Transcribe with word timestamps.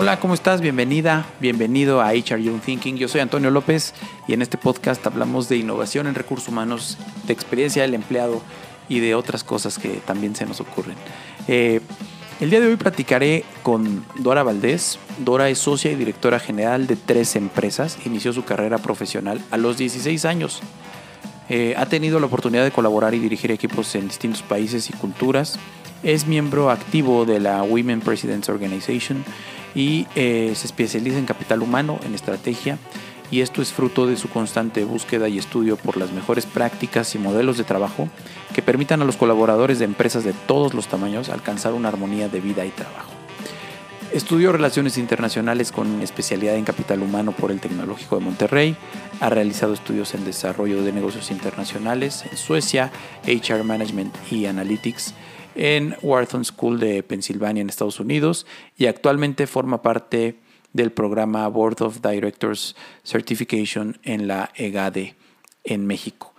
Hola, 0.00 0.20
¿cómo 0.20 0.34
estás? 0.34 0.60
Bienvenida, 0.60 1.26
bienvenido 1.40 2.00
a 2.00 2.12
HR 2.12 2.40
Young 2.40 2.60
Thinking. 2.60 2.98
Yo 2.98 3.08
soy 3.08 3.20
Antonio 3.20 3.50
López 3.50 3.94
y 4.28 4.32
en 4.32 4.42
este 4.42 4.56
podcast 4.56 5.04
hablamos 5.04 5.48
de 5.48 5.56
innovación 5.56 6.06
en 6.06 6.14
recursos 6.14 6.46
humanos, 6.46 6.96
de 7.26 7.32
experiencia 7.32 7.82
del 7.82 7.94
empleado 7.94 8.40
y 8.88 9.00
de 9.00 9.16
otras 9.16 9.42
cosas 9.42 9.76
que 9.76 10.00
también 10.06 10.36
se 10.36 10.46
nos 10.46 10.60
ocurren. 10.60 10.94
Eh, 11.48 11.80
el 12.38 12.48
día 12.48 12.60
de 12.60 12.68
hoy 12.68 12.76
platicaré 12.76 13.44
con 13.64 14.04
Dora 14.20 14.44
Valdés. 14.44 15.00
Dora 15.18 15.48
es 15.48 15.58
socia 15.58 15.90
y 15.90 15.96
directora 15.96 16.38
general 16.38 16.86
de 16.86 16.94
tres 16.94 17.34
empresas. 17.34 17.98
Inició 18.06 18.32
su 18.32 18.44
carrera 18.44 18.78
profesional 18.78 19.40
a 19.50 19.56
los 19.56 19.78
16 19.78 20.24
años. 20.26 20.60
Eh, 21.48 21.74
ha 21.76 21.86
tenido 21.86 22.20
la 22.20 22.26
oportunidad 22.26 22.62
de 22.62 22.70
colaborar 22.70 23.14
y 23.14 23.18
dirigir 23.18 23.50
equipos 23.50 23.92
en 23.96 24.06
distintos 24.06 24.42
países 24.42 24.90
y 24.90 24.92
culturas. 24.92 25.58
Es 26.04 26.28
miembro 26.28 26.70
activo 26.70 27.24
de 27.24 27.40
la 27.40 27.64
Women 27.64 28.00
Presidents 28.00 28.48
Organization 28.48 29.24
y 29.74 30.06
eh, 30.14 30.52
se 30.54 30.66
especializa 30.66 31.18
en 31.18 31.26
capital 31.26 31.62
humano, 31.62 31.98
en 32.04 32.14
estrategia, 32.14 32.78
y 33.30 33.40
esto 33.40 33.60
es 33.60 33.72
fruto 33.72 34.06
de 34.06 34.16
su 34.16 34.28
constante 34.28 34.84
búsqueda 34.84 35.28
y 35.28 35.38
estudio 35.38 35.76
por 35.76 35.96
las 35.96 36.12
mejores 36.12 36.46
prácticas 36.46 37.14
y 37.14 37.18
modelos 37.18 37.58
de 37.58 37.64
trabajo 37.64 38.08
que 38.54 38.62
permitan 38.62 39.02
a 39.02 39.04
los 39.04 39.16
colaboradores 39.16 39.78
de 39.78 39.84
empresas 39.84 40.24
de 40.24 40.32
todos 40.32 40.72
los 40.72 40.88
tamaños 40.88 41.28
alcanzar 41.28 41.74
una 41.74 41.88
armonía 41.88 42.28
de 42.28 42.40
vida 42.40 42.64
y 42.64 42.70
trabajo. 42.70 43.12
Estudió 44.12 44.52
Relaciones 44.52 44.96
Internacionales 44.96 45.70
con 45.70 46.00
especialidad 46.00 46.56
en 46.56 46.64
Capital 46.64 47.02
Humano 47.02 47.32
por 47.32 47.50
el 47.50 47.60
Tecnológico 47.60 48.16
de 48.16 48.24
Monterrey. 48.24 48.74
Ha 49.20 49.28
realizado 49.28 49.74
estudios 49.74 50.14
en 50.14 50.24
Desarrollo 50.24 50.82
de 50.82 50.92
Negocios 50.92 51.30
Internacionales 51.30 52.24
en 52.30 52.38
Suecia, 52.38 52.90
HR 53.26 53.64
Management 53.64 54.14
y 54.30 54.46
Analytics 54.46 55.12
en 55.58 55.96
Wharton 56.02 56.44
School 56.44 56.78
de 56.78 57.02
Pensilvania 57.02 57.60
en 57.60 57.68
Estados 57.68 57.98
Unidos 58.00 58.46
y 58.76 58.86
actualmente 58.86 59.46
forma 59.46 59.82
parte 59.82 60.36
del 60.72 60.92
programa 60.92 61.46
Board 61.48 61.82
of 61.82 62.00
Directors 62.00 62.76
Certification 63.04 63.98
en 64.04 64.28
la 64.28 64.50
EGADE 64.54 65.16
en 65.64 65.86
México. 65.86 66.34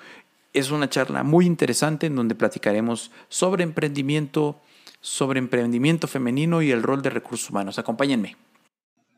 Es 0.53 0.71
una 0.71 0.89
charla 0.89 1.23
muy 1.23 1.45
interesante 1.45 2.07
en 2.07 2.15
donde 2.15 2.33
platicaremos 2.33 3.11
sobre 3.27 3.63
emprendimiento, 3.63 4.61
sobre 5.01 5.39
emprendimiento 5.39 6.07
femenino 6.07 6.61
y 6.61 6.71
el 6.71 6.81
rol 6.81 7.01
de 7.01 7.09
recursos 7.09 7.49
humanos. 7.49 7.77
Acompáñenme. 7.77 8.37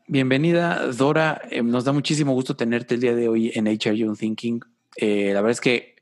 Bienvenida, 0.08 0.88
Dora. 0.88 1.40
Eh, 1.48 1.62
nos 1.62 1.84
da 1.84 1.92
muchísimo 1.92 2.32
gusto 2.32 2.56
tenerte 2.56 2.96
el 2.96 3.00
día 3.00 3.14
de 3.14 3.28
hoy 3.28 3.52
en 3.54 3.68
HR 3.68 3.94
Young 3.94 4.18
Thinking. 4.18 4.60
Eh, 4.96 5.28
la 5.32 5.40
verdad 5.40 5.52
es 5.52 5.60
que 5.60 5.92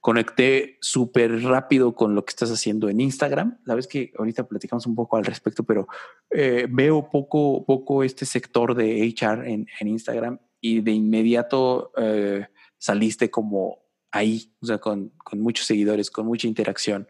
conecté 0.00 0.78
súper 0.80 1.42
rápido 1.42 1.94
con 1.94 2.14
lo 2.14 2.24
que 2.24 2.30
estás 2.30 2.50
haciendo 2.50 2.88
en 2.88 3.00
Instagram. 3.00 3.58
La 3.64 3.74
vez 3.74 3.86
que 3.86 4.12
ahorita 4.18 4.48
platicamos 4.48 4.86
un 4.86 4.94
poco 4.94 5.16
al 5.16 5.24
respecto, 5.24 5.62
pero 5.62 5.88
eh, 6.30 6.66
veo 6.70 7.10
poco, 7.10 7.64
poco 7.66 8.02
este 8.02 8.24
sector 8.24 8.74
de 8.74 9.02
HR 9.02 9.46
en, 9.46 9.66
Instagram 9.80 10.38
y 10.60 10.80
de 10.80 10.92
inmediato 10.92 11.92
eh, 11.96 12.46
saliste 12.78 13.30
como 13.30 13.78
ahí, 14.10 14.52
o 14.60 14.66
sea, 14.66 14.78
con, 14.78 15.12
muchos 15.32 15.66
seguidores, 15.66 16.10
con 16.10 16.26
mucha 16.26 16.48
interacción, 16.48 17.06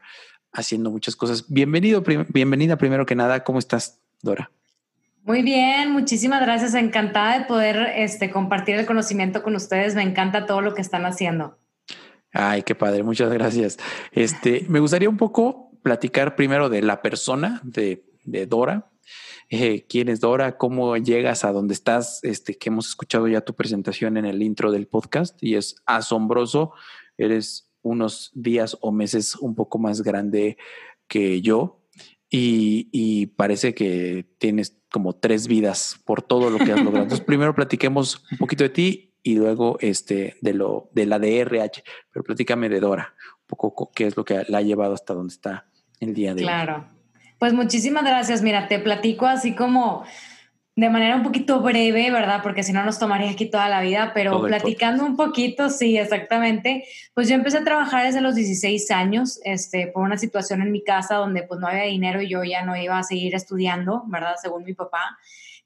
haciendo 0.53 0.91
muchas 0.91 1.15
cosas. 1.15 1.45
Bienvenido, 1.49 2.03
bienvenida 2.29 2.77
primero 2.77 3.07
que 3.07 3.15
nada. 3.15 3.45
¿Cómo 3.45 3.61
estás, 3.61 4.01
Dora? 4.21 4.51
Muy 5.23 5.43
bien, 5.43 5.93
muchísimas 5.93 6.41
gracias. 6.41 6.75
Encantada 6.75 7.39
de 7.39 7.45
poder 7.45 7.93
este, 7.95 8.31
compartir 8.31 8.75
el 8.77 8.87
conocimiento 8.87 9.45
con 9.45 9.55
ustedes. 9.55 9.95
Me 9.95 10.03
encanta 10.03 10.47
todo 10.47 10.61
lo 10.61 10.75
que 10.75 10.81
están 10.81 11.07
haciendo. 11.07 11.60
Ay, 12.33 12.63
qué 12.63 12.75
padre, 12.75 13.03
muchas 13.03 13.33
gracias. 13.33 13.79
Este, 14.13 14.65
me 14.69 14.81
gustaría 14.81 15.09
un 15.09 15.17
poco 15.17 15.73
platicar 15.83 16.37
primero 16.37 16.69
de 16.69 16.83
la 16.83 17.03
persona 17.03 17.61
de, 17.65 18.05
Dora. 18.47 18.91
Eh, 19.49 19.87
¿Quién 19.89 20.09
es 20.09 20.21
Dora? 20.21 20.57
¿Cómo 20.57 20.97
llegas 20.97 21.45
a 21.45 21.53
donde 21.53 21.75
estás? 21.75 22.23
Este, 22.23 22.57
que 22.57 22.69
hemos 22.69 22.89
escuchado 22.89 23.27
ya 23.27 23.41
tu 23.41 23.55
presentación 23.55 24.17
en 24.17 24.27
el 24.27 24.43
intro 24.43 24.71
del 24.71 24.87
podcast 24.87 25.43
y 25.43 25.57
es 25.57 25.77
asombroso. 25.87 26.73
Eres 27.19 27.73
unos 27.83 28.31
días 28.35 28.77
o 28.81 28.93
meses 28.93 29.35
un 29.35 29.57
poco 29.57 29.79
más 29.79 30.03
grande 30.03 30.57
que 31.09 31.41
yo 31.41 31.81
y, 32.31 32.89
y 32.93 33.27
parece 33.27 33.75
que 33.75 34.29
tienes 34.39 34.77
como 34.93 35.15
tres 35.17 35.49
vidas 35.49 35.99
por 36.05 36.23
todo 36.23 36.51
lo 36.51 36.59
que 36.59 36.73
has 36.73 36.79
logrado. 36.85 37.05
Entonces, 37.05 37.21
primero 37.27 37.55
platiquemos 37.55 38.23
un 38.31 38.39
poquito 38.39 38.63
de 38.63 38.71
ti 38.71 39.10
y 39.23 39.35
luego 39.35 39.79
este, 39.81 40.37
de, 40.41 40.55
lo, 40.55 40.91
de 40.93 41.07
la 41.07 41.19
DRH. 41.19 41.83
Pero 42.13 42.25
platícame 42.25 42.69
de 42.69 42.81
Dora, 42.81 43.15
un 43.41 43.47
poco 43.47 43.91
qué 43.95 44.07
es 44.07 44.17
lo 44.17 44.25
que 44.25 44.45
la 44.49 44.59
ha 44.59 44.63
llevado 44.63 44.95
hasta 44.95 45.15
donde 45.15 45.33
está 45.33 45.67
el 46.01 46.15
día 46.15 46.35
de 46.35 46.43
hoy. 46.43 46.47
Claro. 46.47 46.87
Pues 47.39 47.53
muchísimas 47.53 48.05
gracias. 48.05 48.43
Mira, 48.43 48.69
te 48.69 48.79
platico 48.79 49.27
así 49.27 49.55
como 49.55 50.05
de 50.77 50.89
manera 50.89 51.17
un 51.17 51.23
poquito 51.23 51.61
breve, 51.61 52.11
¿verdad? 52.11 52.41
Porque 52.43 52.63
si 52.63 52.73
no 52.73 52.83
nos 52.85 52.99
tomaría 52.99 53.31
aquí 53.31 53.51
toda 53.51 53.69
la 53.69 53.83
vida, 53.83 54.13
pero 54.15 54.41
platicando 54.41 55.05
un 55.05 55.17
poquito, 55.17 55.69
sí, 55.69 55.99
exactamente. 55.99 56.85
Pues 57.13 57.29
yo 57.29 57.35
empecé 57.35 57.59
a 57.59 57.65
trabajar 57.65 58.07
desde 58.07 58.21
los 58.21 58.35
16 58.35 58.91
años, 58.91 59.41
este, 59.45 59.89
por 59.89 60.05
una 60.05 60.17
situación 60.17 60.63
en 60.63 60.73
mi 60.73 60.83
casa 60.83 61.17
donde 61.17 61.43
pues 61.43 61.61
no 61.61 61.67
había 61.67 61.83
dinero 61.83 62.23
y 62.23 62.29
yo 62.29 62.45
ya 62.45 62.65
no 62.65 62.77
iba 62.77 62.99
a 62.99 63.03
seguir 63.03 63.35
estudiando, 63.35 64.05
¿verdad? 64.07 64.37
Según 64.41 64.65
mi 64.65 64.73
papá. 64.73 65.19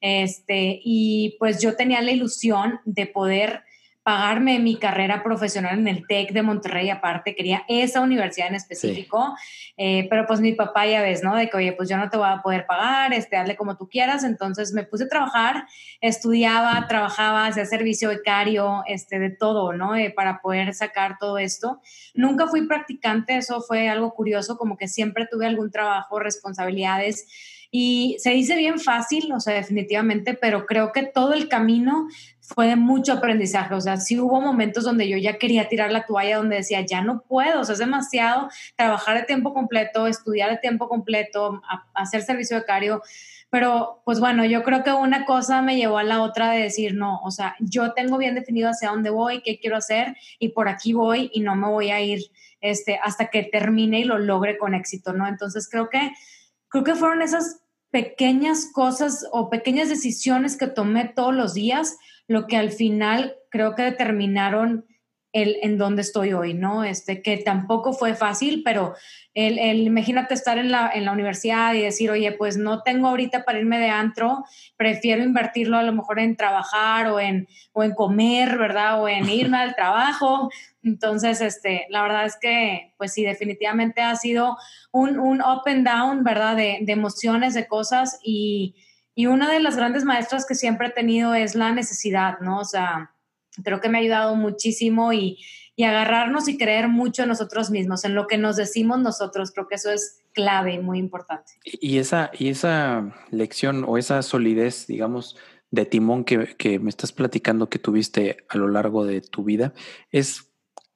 Este, 0.06 0.82
y 0.84 1.34
pues 1.38 1.62
yo 1.62 1.76
tenía 1.76 2.03
la 2.03 2.12
ilusión 2.12 2.78
de 2.84 3.06
poder 3.06 3.62
pagarme 4.04 4.59
mi 4.59 4.76
carrera 4.76 5.22
profesional 5.22 5.78
en 5.78 5.88
el 5.88 6.06
TEC 6.06 6.32
de 6.32 6.42
Monterrey, 6.42 6.91
aparte 6.91 7.34
quería 7.34 7.65
esa 7.69 8.03
universidad 8.03 8.48
en 8.48 8.54
específico, 8.54 9.34
eh, 9.78 10.06
pero 10.10 10.26
pues 10.26 10.41
mi 10.41 10.53
papá 10.53 10.87
ya 10.87 11.00
ves, 11.00 11.25
¿no? 11.25 11.34
De 11.34 11.48
que, 11.48 11.56
oye, 11.56 11.72
pues 11.72 11.88
yo 11.88 11.97
no 11.97 12.10
te 12.10 12.19
voy 12.19 12.28
a 12.28 12.43
poder 12.43 12.66
pagar, 12.66 13.14
este, 13.14 13.38
hazle 13.38 13.56
como 13.56 13.78
tú 13.78 13.88
quieras, 13.88 14.22
entonces 14.22 14.75
me 14.75 14.84
puse 14.84 15.04
a 15.04 15.09
trabajar, 15.09 15.66
estudiaba, 16.03 16.87
trabajaba, 16.87 17.47
hacía 17.47 17.64
servicio 17.64 18.10
becario, 18.10 18.82
este, 18.87 19.19
de 19.19 19.31
todo, 19.31 19.72
¿no? 19.72 19.97
Eh, 19.97 20.12
para 20.14 20.43
poder 20.43 20.75
sacar 20.75 21.16
todo 21.19 21.38
esto. 21.38 21.81
Nunca 22.12 22.47
fui 22.47 22.66
practicante, 22.66 23.38
eso 23.38 23.62
fue 23.62 23.88
algo 23.88 24.12
curioso, 24.12 24.59
como 24.59 24.76
que 24.76 24.87
siempre 24.87 25.26
tuve 25.31 25.47
algún 25.47 25.70
trabajo, 25.70 26.20
responsabilidades, 26.20 27.26
y 27.76 28.14
se 28.20 28.31
dice 28.31 28.54
bien 28.54 28.78
fácil, 28.78 29.32
o 29.32 29.41
sea, 29.41 29.54
definitivamente, 29.54 30.34
pero 30.34 30.64
creo 30.64 30.93
que 30.93 31.03
todo 31.03 31.32
el 31.32 31.48
camino 31.48 32.06
fue 32.47 32.69
de 32.69 32.77
mucho 32.77 33.15
aprendizaje. 33.15 33.75
O 33.75 33.81
sea, 33.81 33.97
sí 33.97 34.21
hubo 34.21 34.41
momentos 34.41 34.84
donde 34.84 35.09
yo 35.09 35.16
ya 35.16 35.38
quería 35.38 35.69
tirar 35.69 35.91
la 35.91 36.05
toalla, 36.05 36.37
donde 36.37 36.56
decía, 36.56 36.82
ya 36.82 37.00
no 37.00 37.22
puedo, 37.22 37.60
o 37.60 37.65
sea, 37.65 37.72
es 37.72 37.78
demasiado 37.78 38.49
trabajar 38.77 39.16
de 39.16 39.25
tiempo 39.25 39.55
completo, 39.55 40.06
estudiar 40.06 40.50
de 40.50 40.59
tiempo 40.59 40.88
completo, 40.88 41.62
hacer 41.94 42.22
servicio 42.22 42.59
becario. 42.59 43.03
Pero, 43.49 44.03
pues 44.05 44.21
bueno, 44.21 44.44
yo 44.44 44.62
creo 44.62 44.82
que 44.82 44.93
una 44.93 45.25
cosa 45.25 45.62
me 45.62 45.77
llevó 45.77 45.99
a 45.99 46.05
la 46.05 46.22
otra 46.22 46.50
de 46.50 46.60
decir, 46.60 46.94
no, 46.94 47.21
o 47.22 47.31
sea, 47.31 47.55
yo 47.60 47.93
tengo 47.93 48.19
bien 48.19 48.34
definido 48.34 48.69
hacia 48.69 48.91
dónde 48.91 49.11
voy, 49.11 49.43
qué 49.43 49.59
quiero 49.59 49.76
hacer, 49.76 50.16
y 50.38 50.49
por 50.49 50.69
aquí 50.69 50.93
voy 50.93 51.31
y 51.32 51.41
no 51.41 51.55
me 51.55 51.69
voy 51.69 51.91
a 51.91 52.00
ir 52.00 52.21
este, 52.61 52.99
hasta 53.03 53.26
que 53.31 53.44
termine 53.44 54.00
y 54.00 54.05
lo 54.05 54.19
logre 54.19 54.59
con 54.59 54.75
éxito, 54.75 55.12
¿no? 55.12 55.28
Entonces 55.28 55.69
creo 55.71 55.88
que, 55.88 56.11
creo 56.69 56.82
que 56.82 56.94
fueron 56.94 57.22
esas 57.22 57.61
pequeñas 57.91 58.71
cosas 58.72 59.25
o 59.31 59.49
pequeñas 59.50 59.88
decisiones 59.88 60.56
que 60.56 60.66
tomé 60.66 61.05
todos 61.05 61.32
los 61.32 61.55
días, 61.55 61.97
lo 62.26 62.46
que 62.46 62.56
al 62.56 62.70
final 62.70 63.36
creo 63.50 63.74
que 63.74 63.82
determinaron 63.82 64.86
el 65.34 65.58
en 65.62 65.78
dónde 65.78 66.02
estoy 66.02 66.32
hoy, 66.32 66.54
¿no? 66.54 66.84
Este, 66.84 67.20
que 67.20 67.36
tampoco 67.38 67.92
fue 67.92 68.14
fácil, 68.14 68.62
pero 68.64 68.94
el, 69.34 69.58
imagínate 69.80 70.32
estar 70.32 70.58
en 70.58 70.70
la, 70.70 70.88
en 70.94 71.04
la 71.04 71.10
universidad 71.10 71.74
y 71.74 71.82
decir, 71.82 72.08
oye, 72.12 72.30
pues 72.30 72.56
no 72.56 72.82
tengo 72.82 73.08
ahorita 73.08 73.44
para 73.44 73.58
irme 73.58 73.80
de 73.80 73.88
antro, 73.88 74.44
prefiero 74.76 75.24
invertirlo 75.24 75.76
a 75.76 75.82
lo 75.82 75.92
mejor 75.92 76.20
en 76.20 76.36
trabajar 76.36 77.08
o 77.08 77.18
en, 77.18 77.48
o 77.72 77.82
en 77.82 77.94
comer, 77.94 78.56
¿verdad? 78.56 79.02
O 79.02 79.08
en 79.08 79.28
irme 79.28 79.56
al 79.58 79.74
trabajo. 79.74 80.50
Entonces, 80.84 81.40
este, 81.40 81.86
la 81.90 82.02
verdad 82.02 82.26
es 82.26 82.38
que, 82.40 82.94
pues 82.96 83.12
sí, 83.12 83.24
definitivamente 83.24 84.02
ha 84.02 84.14
sido 84.14 84.56
un, 84.93 85.19
un 85.19 85.43
up 85.43 85.62
and 85.66 85.84
down, 85.84 86.22
¿verdad? 86.22 86.54
De, 86.54 86.78
de 86.82 86.93
emociones, 86.93 87.54
de 87.54 87.66
cosas 87.66 88.20
y, 88.22 88.76
y 89.14 89.26
una 89.26 89.50
de 89.50 89.61
las 89.61 89.76
grandes 89.76 90.05
maestras 90.05 90.46
que 90.46 90.55
siempre 90.55 90.88
he 90.88 90.90
tenido 90.90 91.34
es 91.34 91.55
la 91.55 91.72
necesidad, 91.72 92.40
¿no? 92.40 92.58
O 92.58 92.64
sea, 92.64 93.12
creo 93.62 93.81
que 93.81 93.88
me 93.88 93.99
ha 93.99 94.00
ayudado 94.00 94.34
muchísimo 94.34 95.12
y, 95.12 95.38
y 95.76 95.84
agarrarnos 95.84 96.49
y 96.49 96.56
creer 96.56 96.88
mucho 96.88 97.22
en 97.22 97.28
nosotros 97.28 97.70
mismos, 97.70 98.05
en 98.05 98.14
lo 98.14 98.26
que 98.26 98.38
nos 98.38 98.56
decimos 98.56 98.99
nosotros. 99.00 99.52
Creo 99.52 99.69
que 99.69 99.76
eso 99.76 99.90
es 99.90 100.20
clave 100.32 100.75
y 100.75 100.78
muy 100.78 100.99
importante. 100.99 101.52
Y 101.64 101.99
esa, 101.99 102.31
y 102.38 102.49
esa 102.49 103.14
lección 103.31 103.84
o 103.87 103.99
esa 103.99 104.22
solidez, 104.22 104.87
digamos, 104.87 105.37
de 105.70 105.87
timón 105.87 106.25
que, 106.25 106.56
que 106.56 106.78
me 106.78 106.90
estás 106.90 107.12
platicando 107.12 107.69
que 107.69 107.78
tuviste 107.78 108.44
a 108.49 108.56
lo 108.58 108.69
largo 108.69 109.05
de 109.05 109.20
tu 109.20 109.44
vida, 109.44 109.75
es 110.11 110.53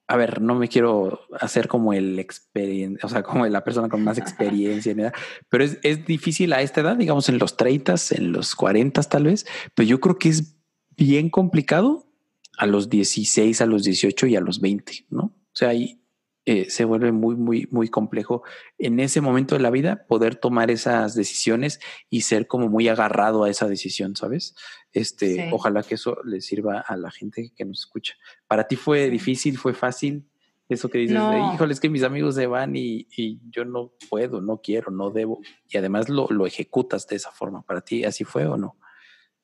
a 0.09 0.17
ver, 0.17 0.41
no 0.41 0.55
me 0.55 0.67
quiero 0.67 1.21
hacer 1.39 1.67
como 1.67 1.93
el 1.93 2.17
experiencia, 2.17 3.05
o 3.05 3.09
sea, 3.09 3.21
como 3.21 3.45
la 3.45 3.63
persona 3.63 3.89
con 3.89 4.03
más 4.03 4.17
experiencia, 4.17 5.13
pero 5.49 5.63
es, 5.63 5.77
es, 5.83 6.03
difícil 6.03 6.51
a 6.51 6.63
esta 6.63 6.81
edad, 6.81 6.97
digamos 6.97 7.29
en 7.29 7.37
los 7.37 7.55
30, 7.55 7.93
en 8.11 8.31
los 8.31 8.55
40 8.55 9.03
tal 9.03 9.25
vez, 9.25 9.45
pero 9.75 9.87
yo 9.87 9.99
creo 9.99 10.17
que 10.17 10.29
es 10.29 10.55
bien 10.97 11.29
complicado 11.29 12.07
a 12.57 12.65
los 12.65 12.89
16, 12.89 13.61
a 13.61 13.67
los 13.67 13.83
18 13.83 14.25
y 14.25 14.35
a 14.35 14.41
los 14.41 14.59
20, 14.61 15.05
¿no? 15.11 15.21
O 15.21 15.53
sea, 15.53 15.69
hay 15.69 16.01
eh, 16.45 16.69
se 16.69 16.85
vuelve 16.85 17.11
muy, 17.11 17.35
muy, 17.35 17.67
muy 17.69 17.89
complejo 17.89 18.43
en 18.77 18.99
ese 18.99 19.21
momento 19.21 19.55
de 19.55 19.61
la 19.61 19.69
vida 19.69 20.05
poder 20.07 20.35
tomar 20.35 20.71
esas 20.71 21.13
decisiones 21.13 21.79
y 22.09 22.21
ser 22.21 22.47
como 22.47 22.69
muy 22.69 22.87
agarrado 22.87 23.43
a 23.43 23.49
esa 23.49 23.67
decisión, 23.67 24.15
¿sabes? 24.15 24.55
Este, 24.91 25.49
ojalá 25.51 25.83
que 25.83 25.95
eso 25.95 26.17
le 26.23 26.41
sirva 26.41 26.79
a 26.79 26.97
la 26.97 27.11
gente 27.11 27.51
que 27.55 27.65
nos 27.65 27.79
escucha. 27.79 28.15
¿Para 28.47 28.67
ti 28.67 28.75
fue 28.77 29.09
difícil, 29.09 29.57
fue 29.57 29.73
fácil? 29.73 30.25
Eso 30.69 30.87
que 30.89 30.99
dices, 30.99 31.19
híjole, 31.53 31.73
es 31.73 31.79
que 31.79 31.89
mis 31.89 32.03
amigos 32.03 32.35
se 32.35 32.47
van 32.47 32.75
y, 32.75 33.07
yo 33.49 33.65
no 33.65 33.93
puedo, 34.09 34.39
no 34.39 34.61
quiero, 34.61 34.91
no 34.91 35.09
debo. 35.09 35.39
Y 35.67 35.77
además 35.77 36.09
lo, 36.09 36.27
lo 36.29 36.45
ejecutas 36.45 37.07
de 37.07 37.15
esa 37.15 37.31
forma. 37.31 37.63
¿Para 37.63 37.81
ti 37.81 38.03
así 38.05 38.23
fue 38.23 38.45
o 38.45 38.55
no? 38.55 38.78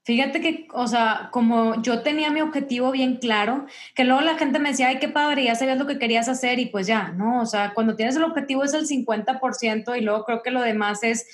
Fíjate 0.06 0.40
que, 0.40 0.68
o 0.72 0.88
sea, 0.88 1.30
como 1.32 1.82
yo 1.82 2.04
tenía 2.04 2.30
mi 2.30 2.40
objetivo 2.40 2.92
bien 2.92 3.16
claro, 3.16 3.66
que 3.96 4.04
luego 4.04 4.22
la 4.22 4.38
gente 4.38 4.60
me 4.60 4.70
decía, 4.70 4.90
ay, 4.90 5.00
qué 5.00 5.10
padre, 5.10 5.46
ya 5.46 5.56
sabías 5.56 5.80
lo 5.80 5.88
que 5.88 5.98
querías 5.98 6.30
hacer 6.30 6.60
y 6.60 6.68
pues 6.68 6.86
ya, 6.86 7.08
¿no? 7.10 7.42
O 7.42 7.46
sea, 7.48 7.74
cuando 7.74 7.96
tienes 7.96 8.16
el 8.16 8.24
objetivo 8.24 8.64
es 8.64 8.76
el 8.76 8.86
50% 8.86 9.98
y 9.98 10.02
luego 10.02 10.24
creo 10.24 10.44
que 10.44 10.52
lo 10.52 10.62
demás 10.62 11.02
es, 11.02 11.26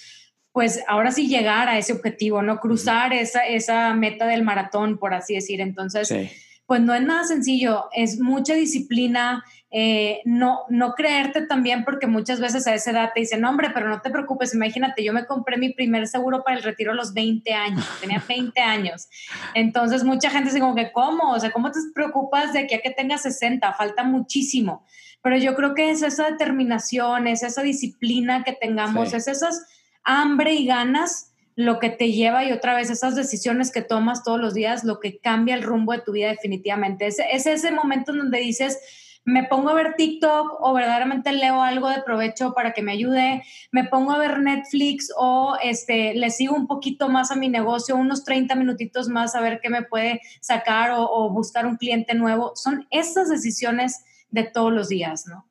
pues 0.53 0.85
ahora 0.87 1.11
sí 1.11 1.27
llegar 1.27 1.67
a 1.67 1.77
ese 1.77 1.91
objetivo, 1.91 2.41
¿no? 2.43 2.61
Cruzar 2.61 3.11
esa, 3.11 3.45
esa 3.45 3.93
meta 3.93 4.25
del 4.25 4.43
maratón, 4.43 4.97
por 4.97 5.13
así 5.13 5.35
decir. 5.35 5.59
Entonces, 5.59 6.13
pues 6.65 6.79
no 6.79 6.93
es 6.93 7.01
nada 7.01 7.25
sencillo, 7.25 7.89
es 7.91 8.21
mucha 8.21 8.53
disciplina, 8.53 9.43
eh, 9.73 10.19
no, 10.25 10.65
no 10.67 10.95
creerte 10.95 11.47
también 11.47 11.85
porque 11.85 12.05
muchas 12.05 12.41
veces 12.41 12.67
a 12.67 12.73
esa 12.73 12.91
edad 12.91 13.11
te 13.13 13.21
dicen, 13.21 13.45
hombre, 13.45 13.69
pero 13.73 13.87
no 13.87 14.01
te 14.01 14.09
preocupes, 14.09 14.53
imagínate, 14.53 15.01
yo 15.01 15.13
me 15.13 15.25
compré 15.25 15.57
mi 15.57 15.69
primer 15.69 16.07
seguro 16.07 16.43
para 16.43 16.57
el 16.57 16.63
retiro 16.63 16.91
a 16.91 16.95
los 16.95 17.13
20 17.13 17.53
años, 17.53 17.85
tenía 18.01 18.21
20 18.27 18.59
años. 18.59 19.07
Entonces 19.53 20.03
mucha 20.03 20.29
gente 20.29 20.49
dice 20.49 20.59
como 20.59 20.75
que, 20.75 20.91
¿cómo? 20.91 21.31
O 21.31 21.39
sea, 21.39 21.51
¿cómo 21.51 21.71
te 21.71 21.79
preocupas 21.95 22.51
de 22.51 22.59
aquí 22.59 22.75
a 22.75 22.81
que 22.81 22.91
tengas 22.91 23.21
60? 23.21 23.73
Falta 23.73 24.03
muchísimo. 24.03 24.85
Pero 25.21 25.37
yo 25.37 25.55
creo 25.55 25.73
que 25.73 25.91
es 25.91 26.01
esa 26.01 26.29
determinación, 26.29 27.27
es 27.27 27.43
esa 27.43 27.61
disciplina 27.61 28.43
que 28.43 28.53
tengamos, 28.53 29.13
es 29.13 29.27
esas 29.27 29.65
hambre 30.03 30.53
y 30.53 30.65
ganas 30.65 31.31
lo 31.55 31.79
que 31.79 31.89
te 31.89 32.11
lleva 32.11 32.43
y 32.43 32.51
otra 32.51 32.75
vez 32.75 32.89
esas 32.89 33.15
decisiones 33.15 33.71
que 33.71 33.81
tomas 33.81 34.23
todos 34.23 34.39
los 34.39 34.53
días, 34.53 34.83
lo 34.83 34.99
que 34.99 35.19
cambia 35.19 35.55
el 35.55 35.63
rumbo 35.63 35.93
de 35.93 35.99
tu 36.01 36.11
vida 36.11 36.29
definitivamente. 36.29 37.07
Es, 37.07 37.19
es 37.19 37.45
ese 37.45 37.71
momento 37.71 38.11
en 38.11 38.19
donde 38.19 38.39
dices, 38.39 38.79
me 39.23 39.43
pongo 39.43 39.69
a 39.69 39.73
ver 39.73 39.95
TikTok 39.95 40.57
o 40.59 40.73
verdaderamente 40.73 41.31
leo 41.31 41.61
algo 41.61 41.89
de 41.89 42.01
provecho 42.01 42.53
para 42.53 42.73
que 42.73 42.81
me 42.81 42.91
ayude, 42.91 43.43
me 43.71 43.83
pongo 43.83 44.11
a 44.11 44.17
ver 44.17 44.39
Netflix 44.39 45.11
o 45.15 45.55
este, 45.61 46.13
le 46.15 46.29
sigo 46.31 46.55
un 46.55 46.67
poquito 46.67 47.09
más 47.09 47.31
a 47.31 47.35
mi 47.35 47.49
negocio, 47.49 47.95
unos 47.95 48.23
30 48.23 48.55
minutitos 48.55 49.09
más 49.09 49.35
a 49.35 49.41
ver 49.41 49.59
qué 49.61 49.69
me 49.69 49.83
puede 49.83 50.21
sacar 50.39 50.91
o, 50.95 51.29
buscar 51.31 51.65
un 51.65 51.77
cliente 51.77 52.15
nuevo. 52.15 52.53
Son 52.55 52.87
esas 52.89 53.29
decisiones 53.29 54.03
de 54.29 54.43
todos 54.43 54.71
los 54.71 54.89
días, 54.89 55.25
¿no? 55.27 55.47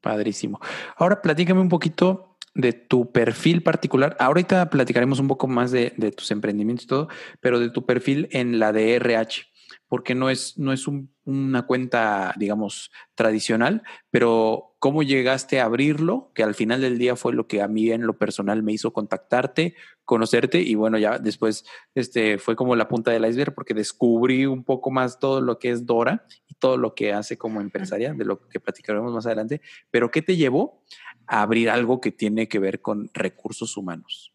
Padrísimo. 0.00 0.60
Ahora 0.96 1.20
platícame 1.20 1.60
un 1.60 1.68
poquito 1.68 2.36
de 2.54 2.72
tu 2.72 3.10
perfil 3.10 3.62
particular. 3.62 4.16
Ahorita 4.20 4.70
platicaremos 4.70 5.18
un 5.18 5.28
poco 5.28 5.48
más 5.48 5.72
de, 5.72 5.90
tus 6.16 6.30
emprendimientos 6.30 6.84
y 6.84 6.88
todo, 6.88 7.08
pero 7.40 7.58
de 7.58 7.70
tu 7.70 7.84
perfil 7.84 8.28
en 8.30 8.58
la 8.58 8.72
de 8.72 8.94
RH, 8.94 9.42
porque 9.88 10.14
no 10.14 10.30
es, 10.30 10.58
no 10.58 10.72
es 10.72 10.86
una 11.24 11.62
cuenta, 11.66 12.34
digamos, 12.36 12.90
tradicional, 13.14 13.82
pero 14.10 14.76
cómo 14.78 15.02
llegaste 15.02 15.60
a 15.60 15.64
abrirlo, 15.64 16.30
que 16.34 16.42
al 16.42 16.54
final 16.54 16.80
del 16.80 16.98
día 16.98 17.16
fue 17.16 17.32
lo 17.32 17.46
que 17.46 17.62
a 17.62 17.68
mí 17.68 17.90
en 17.90 18.06
lo 18.06 18.18
personal 18.18 18.62
me 18.62 18.72
hizo 18.72 18.92
contactarte, 18.92 19.74
conocerte 20.04 20.60
y 20.60 20.74
bueno, 20.74 20.98
ya 20.98 21.18
después 21.18 21.64
este, 21.94 22.38
fue 22.38 22.56
como 22.56 22.76
la 22.76 22.88
punta 22.88 23.10
del 23.10 23.24
iceberg 23.24 23.54
porque 23.54 23.72
descubrí 23.72 24.44
un 24.44 24.64
poco 24.64 24.90
más 24.90 25.18
todo 25.18 25.40
lo 25.40 25.58
que 25.58 25.70
es 25.70 25.86
Dora 25.86 26.26
y 26.46 26.54
todo 26.54 26.76
lo 26.76 26.94
que 26.94 27.12
hace 27.12 27.38
como 27.38 27.60
empresaria, 27.60 28.12
de 28.12 28.24
lo 28.24 28.46
que 28.48 28.60
platicaremos 28.60 29.12
más 29.12 29.26
adelante, 29.26 29.62
pero 29.90 30.10
¿qué 30.10 30.20
te 30.20 30.36
llevó 30.36 30.82
abrir 31.26 31.70
algo 31.70 32.00
que 32.00 32.12
tiene 32.12 32.48
que 32.48 32.58
ver 32.58 32.82
con 32.82 33.10
recursos 33.14 33.76
humanos? 33.76 34.32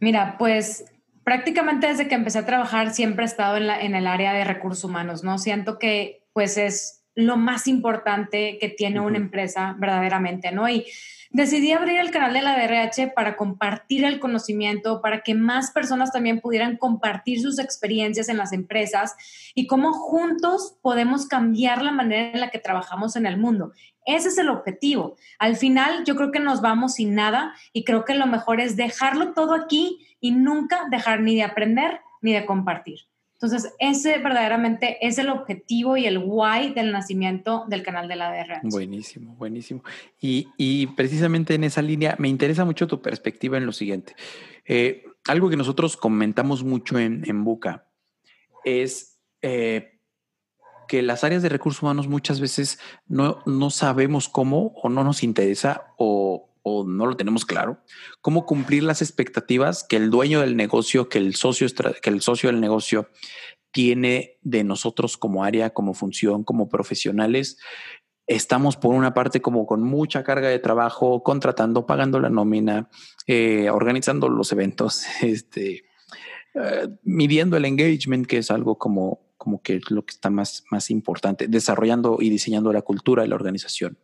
Mira, 0.00 0.36
pues 0.36 0.84
prácticamente 1.24 1.86
desde 1.86 2.08
que 2.08 2.14
empecé 2.14 2.38
a 2.38 2.46
trabajar 2.46 2.92
siempre 2.92 3.24
he 3.24 3.26
estado 3.26 3.56
en, 3.56 3.66
la, 3.66 3.80
en 3.80 3.94
el 3.94 4.06
área 4.06 4.32
de 4.32 4.44
recursos 4.44 4.84
humanos, 4.84 5.22
¿no? 5.24 5.38
Siento 5.38 5.78
que 5.78 6.24
pues 6.32 6.56
es 6.56 7.02
lo 7.14 7.36
más 7.36 7.68
importante 7.68 8.58
que 8.60 8.68
tiene 8.68 9.00
una 9.00 9.18
empresa 9.18 9.76
verdaderamente, 9.78 10.50
¿no? 10.50 10.68
Y 10.68 10.86
decidí 11.30 11.72
abrir 11.72 11.98
el 11.98 12.10
canal 12.10 12.32
de 12.32 12.42
la 12.42 12.56
DRH 12.56 13.12
para 13.14 13.36
compartir 13.36 14.04
el 14.04 14.18
conocimiento, 14.18 15.00
para 15.00 15.22
que 15.22 15.34
más 15.34 15.70
personas 15.70 16.12
también 16.12 16.40
pudieran 16.40 16.76
compartir 16.76 17.40
sus 17.40 17.58
experiencias 17.58 18.28
en 18.28 18.36
las 18.36 18.52
empresas 18.52 19.14
y 19.54 19.66
cómo 19.66 19.92
juntos 19.92 20.76
podemos 20.82 21.26
cambiar 21.26 21.82
la 21.82 21.92
manera 21.92 22.32
en 22.32 22.40
la 22.40 22.50
que 22.50 22.58
trabajamos 22.58 23.16
en 23.16 23.26
el 23.26 23.36
mundo. 23.36 23.72
Ese 24.06 24.28
es 24.28 24.38
el 24.38 24.48
objetivo. 24.48 25.16
Al 25.38 25.56
final 25.56 26.04
yo 26.04 26.16
creo 26.16 26.32
que 26.32 26.40
nos 26.40 26.60
vamos 26.60 26.94
sin 26.94 27.14
nada 27.14 27.54
y 27.72 27.84
creo 27.84 28.04
que 28.04 28.14
lo 28.14 28.26
mejor 28.26 28.60
es 28.60 28.76
dejarlo 28.76 29.32
todo 29.32 29.54
aquí 29.54 30.06
y 30.20 30.32
nunca 30.32 30.86
dejar 30.90 31.20
ni 31.20 31.36
de 31.36 31.44
aprender 31.44 32.00
ni 32.20 32.32
de 32.32 32.46
compartir. 32.46 33.00
Entonces, 33.42 33.74
ese 33.80 34.18
verdaderamente 34.18 35.04
es 35.04 35.18
el 35.18 35.28
objetivo 35.28 35.96
y 35.96 36.06
el 36.06 36.18
why 36.18 36.72
del 36.74 36.92
nacimiento 36.92 37.64
del 37.66 37.82
canal 37.82 38.06
de 38.06 38.14
la 38.14 38.30
DRH. 38.30 38.60
Buenísimo, 38.70 39.34
buenísimo. 39.34 39.82
Y, 40.20 40.86
precisamente 40.94 41.54
en 41.54 41.64
esa 41.64 41.82
línea 41.82 42.14
me 42.20 42.28
interesa 42.28 42.64
mucho 42.64 42.86
tu 42.86 43.02
perspectiva 43.02 43.58
en 43.58 43.66
lo 43.66 43.72
siguiente. 43.72 44.14
Eh, 44.64 45.04
algo 45.26 45.50
que 45.50 45.56
nosotros 45.56 45.96
comentamos 45.96 46.62
mucho 46.62 47.00
en, 47.00 47.24
en 47.26 47.42
Buca 47.42 47.88
es 48.64 49.18
eh, 49.42 49.98
que 50.92 51.00
las 51.00 51.24
áreas 51.24 51.42
de 51.42 51.48
recursos 51.48 51.82
humanos 51.82 52.06
muchas 52.06 52.38
veces 52.38 52.78
no, 53.08 53.38
no 53.46 53.70
sabemos 53.70 54.28
cómo 54.28 54.74
o 54.82 54.90
no 54.90 55.04
nos 55.04 55.22
interesa 55.22 55.86
o 55.96 56.50
o 56.64 56.84
no 56.84 57.06
lo 57.06 57.16
tenemos 57.16 57.44
claro, 57.44 57.82
cómo 58.20 58.46
cumplir 58.46 58.84
las 58.84 59.02
expectativas 59.02 59.82
que 59.82 59.96
el 59.96 60.10
dueño 60.10 60.40
del 60.40 60.54
negocio, 60.54 61.08
que 61.08 61.18
el 61.18 61.34
socio, 61.34 61.66
que 62.00 62.10
el 62.10 62.20
socio 62.20 62.50
del 62.50 62.60
negocio 62.60 63.08
tiene 63.72 64.38
de 64.42 64.62
nosotros 64.62 65.16
como 65.16 65.42
área, 65.42 65.70
como 65.70 65.92
función, 65.92 66.44
como 66.44 66.68
profesionales. 66.68 67.58
Estamos 68.28 68.76
por 68.76 68.94
una 68.94 69.12
parte 69.12 69.42
como 69.42 69.66
con 69.66 69.82
mucha 69.82 70.22
carga 70.22 70.50
de 70.50 70.60
trabajo, 70.60 71.24
contratando, 71.24 71.84
pagando 71.84 72.20
la 72.20 72.30
nómina, 72.30 72.88
eh, 73.26 73.68
organizando 73.68 74.28
los 74.28 74.52
eventos, 74.52 75.04
este, 75.20 75.82
eh, 76.54 76.88
midiendo 77.02 77.56
el 77.56 77.64
engagement, 77.64 78.26
que 78.26 78.38
es 78.38 78.52
algo 78.52 78.78
como, 78.78 79.31
como 79.42 79.60
que 79.60 79.76
es 79.76 79.90
lo 79.90 80.04
que 80.04 80.12
está 80.12 80.30
más, 80.30 80.64
más 80.70 80.90
importante, 80.90 81.48
desarrollando 81.48 82.18
y 82.20 82.30
diseñando 82.30 82.72
la 82.72 82.82
cultura 82.82 83.22
de 83.22 83.28
la 83.28 83.34
organización 83.34 83.98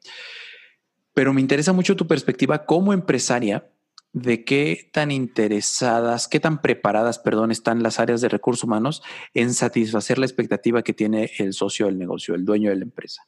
pero 1.19 1.35
me 1.35 1.41
interesa 1.41 1.73
mucho 1.73 1.97
tu 1.97 2.07
perspectiva 2.07 2.65
como 2.65 2.93
empresaria 2.93 3.69
de 4.13 4.45
qué 4.45 4.89
tan 4.93 5.11
interesadas, 5.11 6.29
qué 6.29 6.39
tan 6.39 6.61
preparadas, 6.61 7.19
perdón, 7.19 7.51
están 7.51 7.83
las 7.83 7.99
áreas 7.99 8.21
de 8.21 8.29
recursos 8.29 8.63
humanos 8.63 9.03
en 9.35 9.53
satisfacer 9.53 10.19
la 10.19 10.27
expectativa 10.27 10.83
que 10.83 10.93
tiene 10.93 11.33
el 11.39 11.55
socio 11.55 11.87
del 11.87 11.99
negocio, 11.99 12.37
el 12.37 12.45
dueño 12.45 12.71
de 12.71 12.77
la 12.77 12.85
empresa. 12.85 13.25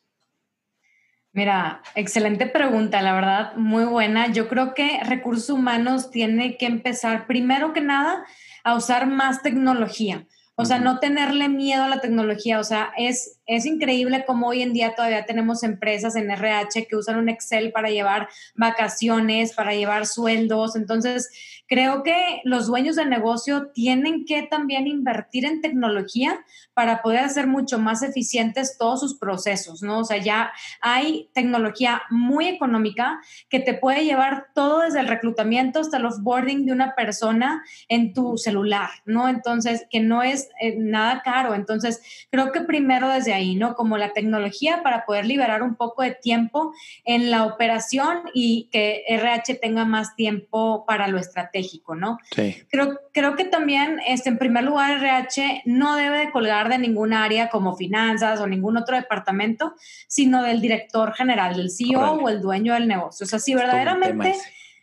Mira, 1.32 1.82
excelente 1.96 2.46
pregunta, 2.46 3.02
la 3.02 3.12
verdad, 3.12 3.56
muy 3.56 3.84
buena. 3.86 4.32
Yo 4.32 4.48
creo 4.48 4.72
que 4.72 5.00
recursos 5.02 5.50
humanos 5.50 6.12
tiene 6.12 6.58
que 6.58 6.66
empezar 6.66 7.26
primero 7.26 7.72
que 7.72 7.80
nada 7.80 8.24
a 8.62 8.76
usar 8.76 9.08
más 9.08 9.42
tecnología. 9.42 10.28
O 10.60 10.64
sea, 10.66 10.78
no 10.78 10.98
tenerle 10.98 11.48
miedo 11.48 11.82
a 11.82 11.88
la 11.88 12.00
tecnología. 12.00 12.60
O 12.60 12.64
sea, 12.64 12.92
es, 12.96 13.38
es 13.46 13.64
increíble 13.64 14.24
cómo 14.26 14.48
hoy 14.48 14.62
en 14.62 14.72
día 14.72 14.94
todavía 14.94 15.24
tenemos 15.24 15.62
empresas 15.62 16.16
en 16.16 16.30
RH 16.30 16.86
que 16.86 16.96
usan 16.96 17.16
un 17.16 17.28
Excel 17.28 17.72
para 17.72 17.88
llevar 17.88 18.28
vacaciones, 18.54 19.54
para 19.54 19.74
llevar 19.74 20.06
sueldos. 20.06 20.76
Entonces, 20.76 21.30
creo 21.70 22.02
que 22.02 22.40
los 22.42 22.66
dueños 22.66 22.96
del 22.96 23.08
negocio 23.08 23.68
tienen 23.68 24.24
que 24.24 24.42
también 24.42 24.88
invertir 24.88 25.44
en 25.46 25.60
tecnología 25.60 26.44
para 26.74 27.00
poder 27.00 27.20
hacer 27.20 27.46
mucho 27.46 27.78
más 27.78 28.02
eficientes 28.02 28.76
todos 28.76 28.98
sus 28.98 29.16
procesos, 29.16 29.80
¿no? 29.80 30.00
O 30.00 30.04
sea, 30.04 30.16
ya 30.16 30.50
hay 30.80 31.30
tecnología 31.32 32.02
muy 32.10 32.48
económica 32.48 33.20
que 33.48 33.60
te 33.60 33.74
puede 33.74 34.04
llevar 34.04 34.48
todo 34.52 34.80
desde 34.80 34.98
el 34.98 35.06
reclutamiento 35.06 35.78
hasta 35.78 35.98
el 35.98 36.06
offboarding 36.06 36.66
de 36.66 36.72
una 36.72 36.96
persona 36.96 37.62
en 37.88 38.14
tu 38.14 38.36
celular, 38.36 38.90
¿no? 39.04 39.28
Entonces, 39.28 39.86
que 39.90 40.00
no 40.00 40.24
es 40.24 40.48
eh, 40.60 40.74
nada 40.76 41.22
caro. 41.22 41.54
Entonces, 41.54 42.02
creo 42.32 42.50
que 42.50 42.62
primero 42.62 43.08
desde 43.08 43.32
ahí, 43.32 43.54
¿no? 43.54 43.76
Como 43.76 43.96
la 43.96 44.12
tecnología 44.12 44.82
para 44.82 45.06
poder 45.06 45.24
liberar 45.24 45.62
un 45.62 45.76
poco 45.76 46.02
de 46.02 46.16
tiempo 46.20 46.72
en 47.04 47.30
la 47.30 47.44
operación 47.44 48.22
y 48.34 48.68
que 48.72 49.04
RH 49.06 49.54
tenga 49.54 49.84
más 49.84 50.16
tiempo 50.16 50.84
para 50.84 51.06
lo 51.06 51.18
estratégico 51.18 51.59
¿no? 51.94 52.18
Sí. 52.34 52.62
Creo, 52.70 52.98
creo 53.12 53.36
que 53.36 53.44
también, 53.44 54.00
este, 54.06 54.28
en 54.28 54.38
primer 54.38 54.64
lugar, 54.64 54.98
RH 54.98 55.62
no 55.66 55.96
debe 55.96 56.18
de 56.18 56.30
colgar 56.30 56.68
de 56.68 56.78
ningún 56.78 57.12
área 57.12 57.48
como 57.48 57.76
finanzas 57.76 58.40
o 58.40 58.46
ningún 58.46 58.76
otro 58.76 58.96
departamento, 58.96 59.74
sino 60.08 60.42
del 60.42 60.60
director 60.60 61.14
general, 61.14 61.56
del 61.56 61.70
CEO 61.70 62.14
o 62.14 62.28
el 62.28 62.40
dueño 62.40 62.74
del 62.74 62.88
negocio. 62.88 63.24
O 63.24 63.28
sea, 63.28 63.38
si 63.38 63.54
verdaderamente 63.54 64.34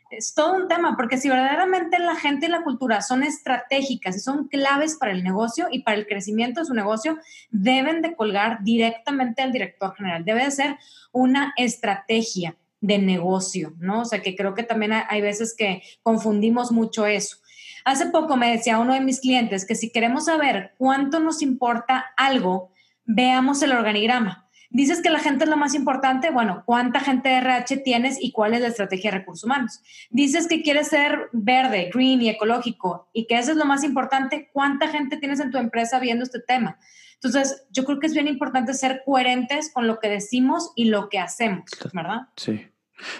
es 0.10 0.34
todo 0.34 0.54
un 0.54 0.68
tema, 0.68 0.96
porque 0.96 1.18
si 1.18 1.30
verdaderamente 1.30 2.00
la 2.00 2.16
gente 2.16 2.46
y 2.46 2.50
la 2.50 2.64
cultura 2.64 3.02
son 3.02 3.24
estratégicas 3.24 4.16
y 4.16 4.20
son 4.20 4.48
claves 4.48 4.96
para 4.96 5.12
el 5.12 5.24
negocio 5.24 5.68
y 5.70 5.84
para 5.84 5.98
el 5.98 6.08
crecimiento 6.08 6.62
de 6.62 6.66
su 6.66 6.74
negocio, 6.74 7.18
deben 7.50 8.02
de 8.02 8.16
colgar 8.16 8.64
directamente 8.64 9.42
al 9.42 9.52
director 9.52 9.96
general. 9.96 10.24
Debe 10.24 10.46
de 10.46 10.52
ser 10.52 10.78
una 11.12 11.54
estrategia 11.58 12.56
de 12.88 12.98
negocio, 13.00 13.74
¿no? 13.80 14.02
O 14.02 14.06
sea, 14.06 14.22
que 14.22 14.36
creo 14.36 14.54
que 14.54 14.64
también 14.64 14.94
hay 14.94 15.22
veces 15.22 15.54
que 15.56 15.84
confundimos 16.02 16.72
mucho 16.72 17.06
eso. 17.06 17.38
Hace 17.84 18.08
poco 18.08 18.38
me 18.38 18.52
decía 18.52 18.80
uno 18.80 18.94
de 18.94 19.02
mis 19.02 19.20
clientes 19.20 19.66
que 19.66 19.76
si 19.76 19.92
queremos 19.92 20.26
saber 20.26 20.74
cuánto 20.78 21.20
nos 21.20 21.42
importa 21.42 22.06
algo, 22.16 22.72
veamos 23.06 23.62
el 23.62 23.74
organigrama. 23.74 24.50
Dices 24.70 25.02
que 25.02 25.10
la 25.10 25.20
gente 25.20 25.46
es 25.46 25.50
lo 25.50 25.58
más 25.58 25.74
importante. 25.74 26.30
Bueno, 26.30 26.64
¿cuánta 26.66 27.00
gente 27.00 27.30
de 27.30 27.38
RH 27.38 27.78
tienes 27.78 28.18
y 28.22 28.32
cuál 28.32 28.54
es 28.54 28.62
la 28.62 28.68
estrategia 28.68 29.12
de 29.12 29.20
recursos 29.20 29.46
humanos? 29.46 29.82
Dices 30.10 30.48
que 30.48 30.62
quieres 30.62 30.88
ser 30.88 31.30
verde, 31.32 31.90
green 31.94 32.22
y 32.22 32.30
ecológico 32.30 33.10
y 33.14 33.28
que 33.28 33.38
eso 33.38 33.52
es 33.52 33.58
lo 33.58 33.66
más 33.66 33.84
importante. 33.84 34.50
¿Cuánta 34.54 34.88
gente 34.88 35.18
tienes 35.18 35.40
en 35.40 35.52
tu 35.52 35.58
empresa 35.58 36.00
viendo 36.00 36.24
este 36.24 36.40
tema? 36.40 36.78
Entonces, 37.16 37.66
yo 37.72 37.84
creo 37.84 38.00
que 38.00 38.08
es 38.08 38.14
bien 38.14 38.28
importante 38.28 38.74
ser 38.74 39.02
coherentes 39.04 39.72
con 39.74 39.88
lo 39.88 40.00
que 40.00 40.10
decimos 40.10 40.72
y 40.76 40.86
lo 40.86 41.10
que 41.10 41.20
hacemos, 41.20 41.64
¿verdad? 41.94 42.28
Sí. 42.36 42.68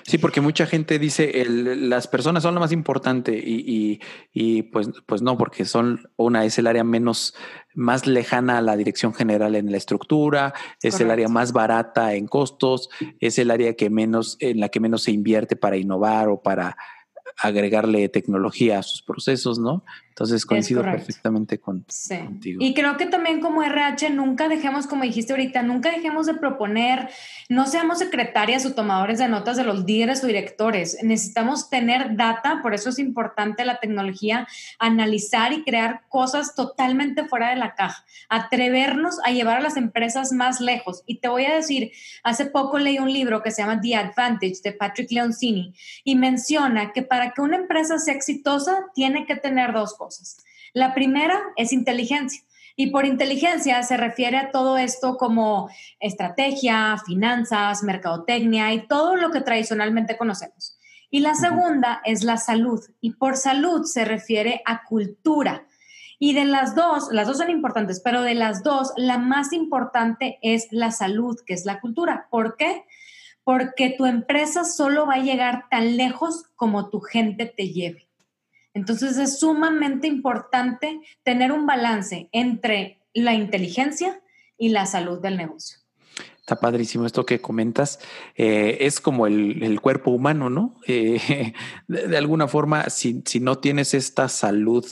Sí, 0.04 0.18
porque 0.18 0.42
mucha 0.42 0.66
gente 0.66 0.98
dice 1.00 1.42
el, 1.42 1.90
las 1.90 2.08
personas 2.08 2.44
son 2.44 2.56
lo 2.56 2.60
más 2.60 2.72
importante 2.72 3.38
y, 3.38 4.00
y, 4.34 4.64
pues, 4.64 4.90
pues 5.06 5.22
no, 5.22 5.38
porque 5.38 5.66
son 5.66 6.10
una 6.16 6.46
es 6.46 6.58
el 6.58 6.68
área 6.68 6.84
menos 6.84 7.36
más 7.76 8.08
lejana 8.08 8.58
a 8.58 8.62
la 8.62 8.76
dirección 8.76 9.14
general 9.14 9.56
en 9.56 9.72
la 9.72 9.78
estructura, 9.78 10.54
es 10.82 11.00
el 11.00 11.12
área 11.12 11.28
más 11.28 11.54
barata 11.54 12.16
en 12.16 12.28
costos, 12.28 12.90
es 13.20 13.38
el 13.38 13.52
área 13.52 13.76
que 13.76 13.90
menos 13.90 14.38
en 14.40 14.60
la 14.60 14.70
que 14.70 14.80
menos 14.80 15.04
se 15.04 15.12
invierte 15.12 15.56
para 15.56 15.78
innovar 15.78 16.30
o 16.30 16.42
para 16.42 16.76
agregarle 17.38 18.10
tecnología 18.10 18.80
a 18.80 18.84
sus 18.84 19.04
procesos, 19.04 19.60
¿no? 19.60 19.84
Entonces 20.18 20.48
coincido 20.48 20.82
perfectamente 20.82 21.60
con, 21.60 21.86
sí. 21.90 22.18
contigo. 22.18 22.58
Y 22.60 22.74
creo 22.74 22.98
que 22.98 23.06
también 23.06 23.40
como 23.40 23.62
RH 23.62 24.10
nunca 24.10 24.48
dejemos, 24.48 24.88
como 24.88 25.04
dijiste 25.04 25.34
ahorita, 25.34 25.62
nunca 25.62 25.92
dejemos 25.92 26.26
de 26.26 26.34
proponer, 26.34 27.10
no 27.50 27.68
seamos 27.68 28.00
secretarias 28.00 28.66
o 28.66 28.74
tomadores 28.74 29.20
de 29.20 29.28
notas 29.28 29.58
de 29.58 29.64
los 29.64 29.86
líderes 29.86 30.24
o 30.24 30.28
directores. 30.28 30.98
Necesitamos 31.04 31.70
tener 31.70 32.16
data, 32.16 32.62
por 32.64 32.74
eso 32.74 32.90
es 32.90 32.98
importante 32.98 33.64
la 33.64 33.80
tecnología, 33.80 34.48
analizar 34.80 35.54
y 35.54 35.64
crear 35.64 36.02
cosas 36.10 36.56
totalmente 36.56 37.26
fuera 37.26 37.52
de 37.52 37.58
la 37.58 37.76
caja, 37.76 38.04
atrevernos 38.28 39.20
a 39.24 39.30
llevar 39.30 39.58
a 39.58 39.62
las 39.62 39.78
empresas 39.78 40.32
más 40.32 40.60
lejos. 40.60 41.04
Y 41.06 41.20
te 41.20 41.28
voy 41.28 41.46
a 41.46 41.54
decir, 41.54 41.92
hace 42.24 42.48
poco 42.48 42.80
leí 42.80 42.98
un 42.98 43.14
libro 43.14 43.44
que 43.44 43.52
se 43.52 43.62
llama 43.62 43.80
The 43.80 43.96
Advantage 43.96 44.62
de 44.64 44.72
Patrick 44.72 45.12
Leoncini 45.12 45.76
y 46.04 46.16
menciona 46.16 46.92
que 46.92 47.04
para 47.04 47.34
que 47.34 47.42
una 47.42 47.58
empresa 47.58 48.00
sea 48.00 48.16
exitosa 48.16 48.88
tiene 48.96 49.28
que 49.28 49.36
tener 49.36 49.74
dos 49.74 49.94
cosas 49.94 50.07
la 50.74 50.94
primera 50.94 51.40
es 51.56 51.74
inteligencia. 51.74 52.44
Y 52.76 52.92
por 52.92 53.06
inteligencia 53.08 53.82
se 53.82 53.98
refiere 53.98 54.38
a 54.38 54.52
todo 54.52 54.78
esto 54.78 55.18
como 55.18 55.68
estrategia, 56.00 56.96
finanzas, 57.04 57.82
mercadotecnia 57.82 58.72
y 58.74 58.88
todo 58.88 59.16
lo 59.16 59.32
que 59.32 59.42
tradicionalmente 59.42 60.16
conocemos. 60.16 60.78
Y 61.10 61.22
la 61.22 61.34
segunda 61.34 62.02
es 62.06 62.24
la 62.24 62.38
salud. 62.38 62.80
Y 63.02 63.14
por 63.14 63.36
salud 63.36 63.86
se 63.86 64.06
refiere 64.06 64.62
a 64.66 64.84
cultura. 64.84 65.66
Y 66.20 66.34
de 66.34 66.46
las 66.46 66.76
dos, 66.76 67.10
las 67.12 67.28
dos 67.28 67.38
son 67.38 67.50
importantes, 67.50 68.00
pero 68.04 68.22
de 68.22 68.36
las 68.36 68.62
dos, 68.62 68.94
la 68.96 69.18
más 69.18 69.54
importante 69.54 70.38
es 70.44 70.68
la 70.72 70.92
salud, 70.92 71.40
que 71.46 71.56
es 71.56 71.66
la 71.66 71.80
cultura. 71.80 72.28
¿Por 72.30 72.58
qué? 72.58 72.86
Porque 73.44 73.90
tu 73.90 74.06
empresa 74.06 74.66
solo 74.66 75.08
va 75.08 75.16
a 75.16 75.24
llegar 75.24 75.66
tan 75.72 75.98
lejos 75.98 76.46
como 76.56 76.90
tu 76.90 77.02
gente 77.02 77.46
te 77.48 77.70
lleve. 77.70 78.08
Entonces 78.78 79.18
es 79.18 79.40
sumamente 79.40 80.06
importante 80.06 81.02
tener 81.24 81.52
un 81.52 81.66
balance 81.66 82.30
entre 82.32 83.02
la 83.12 83.34
inteligencia 83.34 84.22
y 84.56 84.70
la 84.70 84.86
salud 84.86 85.20
del 85.20 85.36
negocio. 85.36 85.80
Está 86.38 86.60
padrísimo 86.60 87.08
esto 87.08 87.26
que 87.26 87.42
comentas. 87.42 88.00
Eh, 88.36 88.78
es 88.82 89.02
como 89.02 89.26
el, 89.26 89.82
cuerpo 89.82 90.12
humano, 90.12 90.52
¿no? 90.52 90.76
Eh, 90.86 91.54
de, 91.88 92.18
alguna 92.18 92.48
forma, 92.48 92.92
si, 92.92 93.24
no 93.42 93.58
tienes 93.58 93.96
esta 93.96 94.30
salud, 94.30 94.86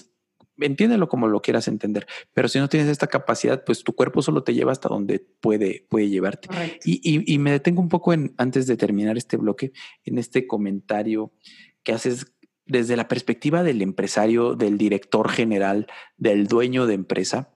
entiéndelo 0.57 1.07
como 1.07 1.27
lo 1.27 1.43
quieras 1.43 1.67
entender, 1.67 2.07
pero 2.33 2.47
si 2.47 2.57
no 2.57 2.67
tienes 2.67 2.89
esta 2.89 3.05
capacidad, 3.05 3.63
pues 3.63 3.83
tu 3.83 3.93
cuerpo 3.93 4.23
solo 4.23 4.41
te 4.41 4.55
lleva 4.55 4.71
hasta 4.71 4.89
donde 4.89 5.19
puede, 5.19 5.85
puede 5.89 6.09
llevarte. 6.09 6.49
Y, 6.83 7.31
y, 7.31 7.37
me 7.37 7.51
detengo 7.51 7.81
un 7.81 7.89
poco 7.89 8.13
en, 8.13 8.33
antes 8.37 8.65
de 8.65 8.77
terminar 8.77 9.15
este 9.15 9.37
bloque, 9.37 9.73
en 10.05 10.17
este 10.17 10.47
comentario 10.47 11.31
que 11.85 11.93
haces 11.93 12.34
desde 12.65 12.95
la 12.95 13.07
perspectiva 13.07 13.63
del 13.63 13.81
empresario, 13.81 14.55
del 14.55 14.77
director 14.77 15.29
general, 15.29 15.87
del 16.17 16.47
dueño 16.47 16.87
de 16.87 16.95
empresa, 16.95 17.53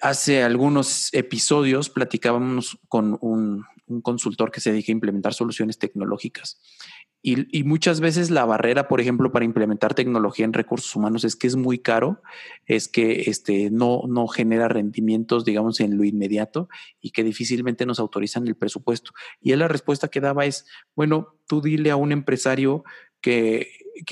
hace 0.00 0.42
algunos 0.42 1.12
episodios 1.12 1.90
platicábamos 1.90 2.78
con 2.88 3.18
un, 3.20 3.64
consultor 4.04 4.52
que 4.52 4.60
se 4.60 4.70
dedica 4.70 4.92
a 4.92 4.94
implementar 4.94 5.34
soluciones 5.34 5.76
tecnológicas. 5.76 6.60
Y, 7.22 7.64
muchas 7.64 8.00
veces 8.00 8.30
la 8.30 8.44
barrera, 8.44 8.86
por 8.86 9.00
ejemplo, 9.00 9.32
para 9.32 9.44
implementar 9.44 9.94
tecnología 9.94 10.44
en 10.44 10.52
recursos 10.52 10.94
humanos 10.94 11.24
es 11.24 11.34
que 11.34 11.48
es 11.48 11.56
muy 11.56 11.80
caro, 11.80 12.22
es 12.66 12.86
que 12.86 13.24
este, 13.26 13.68
no, 13.68 14.02
no 14.08 14.28
genera 14.28 14.68
rendimientos, 14.68 15.44
digamos, 15.44 15.80
en 15.80 15.98
lo 15.98 16.04
inmediato 16.04 16.68
y 17.00 17.10
que 17.10 17.24
difícilmente 17.24 17.84
nos 17.84 17.98
autorizan 17.98 18.46
el 18.46 18.54
presupuesto. 18.54 19.10
Y 19.40 19.50
él 19.52 19.58
la 19.58 19.68
respuesta 19.68 20.06
que 20.06 20.20
daba 20.20 20.46
es, 20.46 20.66
bueno, 20.94 21.34
tú 21.48 21.60
dile 21.60 21.90
a 21.90 21.96
un 21.96 22.12
empresario 22.12 22.84
que, 23.20 23.68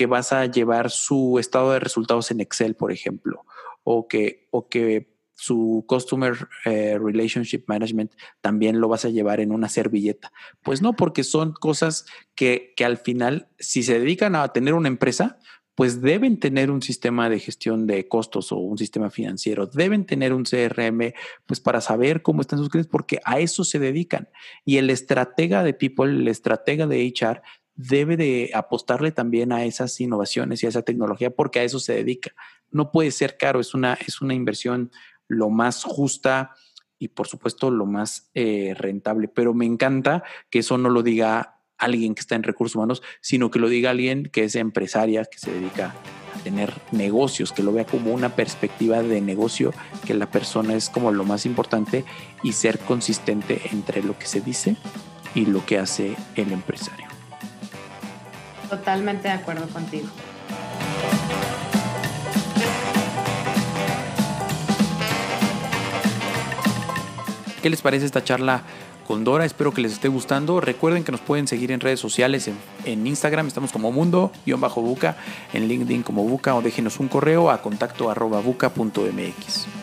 vas 0.07 0.33
a 0.33 0.45
llevar 0.45 0.91
su 0.91 1.39
estado 1.39 1.71
de 1.71 1.79
resultados 1.79 2.31
en 2.31 2.41
Excel, 2.41 2.75
por 2.75 2.91
ejemplo, 2.91 3.45
o 3.83 4.07
que, 4.07 4.47
o 4.51 4.69
que 4.69 5.15
su 5.33 5.85
Customer 5.87 6.35
eh, 6.65 6.97
Relationship 6.99 7.63
Management 7.67 8.13
también 8.41 8.81
lo 8.81 8.89
vas 8.89 9.05
a 9.05 9.09
llevar 9.09 9.39
en 9.39 9.51
una 9.51 9.69
servilleta. 9.69 10.31
Pues 10.63 10.81
no, 10.81 10.95
porque 10.95 11.23
son 11.23 11.53
cosas 11.53 12.05
que, 12.35 12.73
que 12.75 12.85
al 12.85 12.97
final, 12.97 13.47
si 13.57 13.83
se 13.83 13.99
dedican 13.99 14.35
a 14.35 14.49
tener 14.49 14.73
una 14.73 14.89
empresa, 14.89 15.39
pues 15.79 16.01
deben 16.01 16.41
tener 16.41 16.71
un 16.71 16.81
sistema 16.81 17.29
de 17.29 17.39
gestión 17.39 17.87
de 17.87 18.05
costos 18.09 18.51
o 18.51 18.57
un 18.57 18.77
sistema 18.77 19.09
financiero, 19.09 19.65
deben 19.65 20.05
tener 20.05 20.33
un 20.33 20.43
CRM, 20.43 21.13
pues 21.45 21.61
para 21.61 21.79
saber 21.79 22.21
cómo 22.21 22.41
están 22.41 22.59
sus 22.59 22.67
clientes, 22.67 22.91
porque 22.91 23.21
a 23.23 23.39
eso 23.39 23.63
se 23.63 23.79
dedican. 23.79 24.27
Y 24.65 24.75
el 24.75 24.89
estratega 24.89 25.63
de 25.63 25.73
People, 25.73 26.11
el 26.11 26.27
estratega 26.27 26.85
de 26.85 27.07
HR, 27.07 27.41
debe 27.79 28.17
de 28.17 28.51
apostarle 28.53 29.13
también 29.13 29.53
a 29.53 29.63
esas 29.63 29.99
innovaciones 30.01 30.61
y 30.61 30.65
a 30.65 30.69
esa 30.69 30.81
tecnología 30.81 31.29
porque 31.29 31.59
a 31.59 31.63
eso 31.63 31.79
se 31.79 31.93
dedica. 31.93 32.31
No 32.71 32.91
puede 32.91 33.09
ser 33.11 33.37
caro, 33.37 33.61
es 33.61 33.73
una, 33.73 33.93
es 33.93 34.21
una 34.21 34.33
inversión 34.33 34.91
lo 35.29 35.49
más 35.49 35.85
justa 35.85 36.51
y 36.97 37.07
por 37.07 37.27
supuesto 37.27 37.71
lo 37.71 37.85
más 37.85 38.31
eh, 38.33 38.73
rentable. 38.77 39.29
Pero 39.29 39.53
me 39.53 39.65
encanta 39.65 40.23
que 40.49 40.59
eso 40.59 40.77
no 40.77 40.89
lo 40.89 41.03
diga 41.03 41.61
alguien 41.77 42.15
que 42.15 42.19
está 42.19 42.35
en 42.35 42.43
recursos 42.43 42.75
humanos, 42.75 43.01
sino 43.21 43.49
que 43.49 43.59
lo 43.59 43.69
diga 43.69 43.91
alguien 43.91 44.23
que 44.25 44.43
es 44.43 44.55
empresaria, 44.55 45.23
que 45.23 45.39
se 45.39 45.49
dedica 45.49 45.95
a 46.35 46.43
tener 46.43 46.73
negocios, 46.91 47.53
que 47.53 47.63
lo 47.63 47.71
vea 47.71 47.85
como 47.85 48.13
una 48.13 48.35
perspectiva 48.35 49.01
de 49.01 49.21
negocio, 49.21 49.73
que 50.05 50.13
la 50.15 50.29
persona 50.29 50.73
es 50.75 50.89
como 50.89 51.13
lo 51.13 51.23
más 51.23 51.45
importante 51.45 52.03
y 52.43 52.51
ser 52.51 52.77
consistente 52.79 53.61
entre 53.71 54.03
lo 54.03 54.19
que 54.19 54.25
se 54.25 54.41
dice 54.41 54.75
y 55.33 55.45
lo 55.45 55.65
que 55.65 55.77
hace 55.77 56.17
el 56.35 56.51
empresario. 56.51 57.08
Totalmente 58.69 59.27
de 59.27 59.33
acuerdo 59.33 59.67
contigo. 59.67 60.07
¿Qué 67.61 67.69
les 67.69 67.81
parece 67.81 68.05
esta 68.05 68.23
charla 68.23 68.63
con 69.05 69.25
Dora? 69.25 69.43
Espero 69.43 69.73
que 69.73 69.81
les 69.81 69.91
esté 69.91 70.07
gustando. 70.07 70.61
Recuerden 70.61 71.03
que 71.03 71.11
nos 71.11 71.19
pueden 71.19 71.47
seguir 71.47 71.71
en 71.71 71.81
redes 71.81 71.99
sociales, 71.99 72.49
en, 72.85 73.07
Instagram 73.07 73.47
estamos 73.47 73.71
como 73.71 73.91
mundo-buca, 73.91 75.17
en 75.53 75.67
LinkedIn 75.67 76.03
como 76.03 76.23
buca 76.23 76.55
o 76.55 76.61
déjenos 76.61 76.99
un 76.99 77.09
correo 77.09 77.49
a 77.49 77.61
contacto 77.61 78.13
buca.mx. 78.13 79.78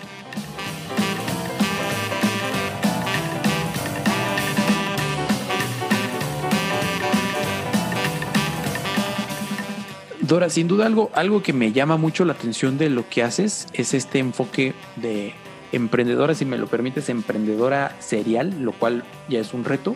Dora, 10.26 10.50
sin 10.50 10.66
duda 10.66 10.86
algo, 10.86 11.10
algo 11.14 11.42
que 11.42 11.52
me 11.52 11.72
llama 11.72 11.96
mucho 11.96 12.24
la 12.24 12.32
atención 12.32 12.78
de 12.78 12.90
lo 12.90 13.08
que 13.08 13.22
haces 13.22 13.68
es 13.72 13.94
este 13.94 14.18
enfoque 14.18 14.74
de 14.96 15.32
emprendedora, 15.70 16.34
si 16.34 16.44
me 16.44 16.58
lo 16.58 16.66
permites, 16.66 17.08
emprendedora 17.08 17.94
serial, 18.00 18.62
lo 18.62 18.72
cual 18.72 19.04
ya 19.28 19.38
es 19.38 19.54
un 19.54 19.64
reto, 19.64 19.94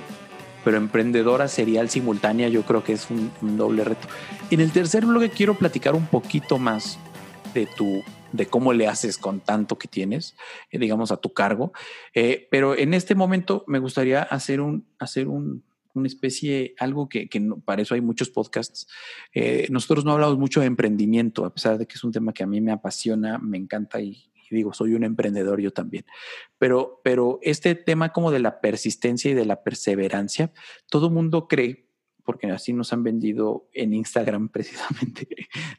pero 0.64 0.76
emprendedora 0.76 1.49
serial 1.49 1.90
simultánea 1.90 2.49
yo 2.49 2.62
creo 2.62 2.84
que 2.84 2.92
es 2.92 3.08
un, 3.10 3.32
doble 3.56 3.82
reto. 3.82 4.06
En 4.50 4.60
el 4.60 4.70
tercer 4.70 5.04
bloque 5.04 5.30
quiero 5.30 5.54
platicar 5.54 5.94
un 5.96 6.06
poquito 6.06 6.58
más 6.58 6.99
de 7.54 7.66
tu 7.66 8.02
de 8.32 8.46
cómo 8.46 8.72
le 8.72 8.87
haces 8.87 9.18
con 9.18 9.40
tanto 9.40 9.76
que 9.76 9.88
tienes, 9.88 10.37
eh, 10.70 10.78
digamos, 10.78 11.10
a 11.10 11.16
tu 11.16 11.32
cargo. 11.32 11.72
Eh, 12.14 12.46
pero 12.49 12.78
en 12.78 12.94
este 12.94 13.16
momento 13.16 13.64
me 13.66 13.80
gustaría 13.80 14.22
hacer 14.22 14.60
un, 14.60 14.84
hacer 15.00 15.26
un, 15.26 15.64
una 15.94 16.06
especie, 16.06 16.75
algo 16.78 17.09
que, 17.09 17.28
que 17.28 17.40
para 17.64 17.82
eso 17.82 17.94
hay 17.94 18.00
muchos 18.00 18.30
podcasts. 18.30 18.87
Eh, 19.32 19.66
nosotros 19.70 20.04
no 20.04 20.12
hablamos 20.12 20.38
mucho 20.38 20.61
de 20.61 20.66
emprendimiento, 20.66 21.44
a 21.44 21.52
pesar 21.52 21.78
de 21.78 21.87
que 21.87 21.94
es 21.94 22.04
un 22.04 22.12
tema 22.12 22.32
que 22.32 22.42
a 22.42 22.47
mí 22.47 22.61
me 22.61 22.73
apasiona, 22.73 23.38
me 23.38 23.59
encanta 23.59 24.00
y, 24.00 24.30
digo, 24.50 24.73
soy 24.73 24.94
un 24.94 25.04
emprendedor 25.04 25.61
yo 25.61 25.73
también. 25.73 26.04
Pero, 26.59 27.00
pero 27.04 27.38
este 27.42 27.75
tema 27.75 28.12
como 28.12 28.30
de 28.30 28.40
la 28.40 28.61
persistencia 28.61 29.30
y 29.30 29.35
de 29.35 29.47
la 29.47 29.62
perseverancia, 29.62 30.52
todo 30.90 31.11
mundo 31.11 31.49
cree, 31.49 31.87
porque 32.25 32.49
así 32.49 32.73
nos 32.73 32.92
han 32.92 33.02
vendido 33.02 33.68
en 33.73 33.94
Instagram 33.94 34.49
precisamente, 34.52 35.28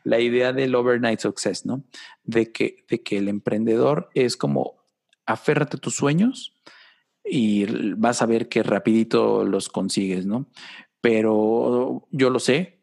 la 0.03 0.19
idea 0.19 0.53
del 0.53 0.75
overnight 0.75 1.19
success, 1.19 1.65
¿no? 1.65 1.83
De 2.23 2.51
que, 2.51 2.85
de 2.89 3.01
que 3.01 3.17
el 3.17 3.27
emprendedor 3.29 4.09
es 4.13 4.37
como 4.37 4.81
aférrate 5.25 5.77
a 5.77 5.79
tus 5.79 5.95
sueños 5.95 6.57
y 7.23 7.93
vas 7.95 8.21
a 8.21 8.25
ver 8.25 8.49
que 8.49 8.63
rapidito 8.63 9.43
los 9.43 9.69
consigues, 9.69 10.25
¿no? 10.25 10.49
Pero 11.01 12.07
yo 12.11 12.29
lo 12.29 12.39
sé, 12.39 12.81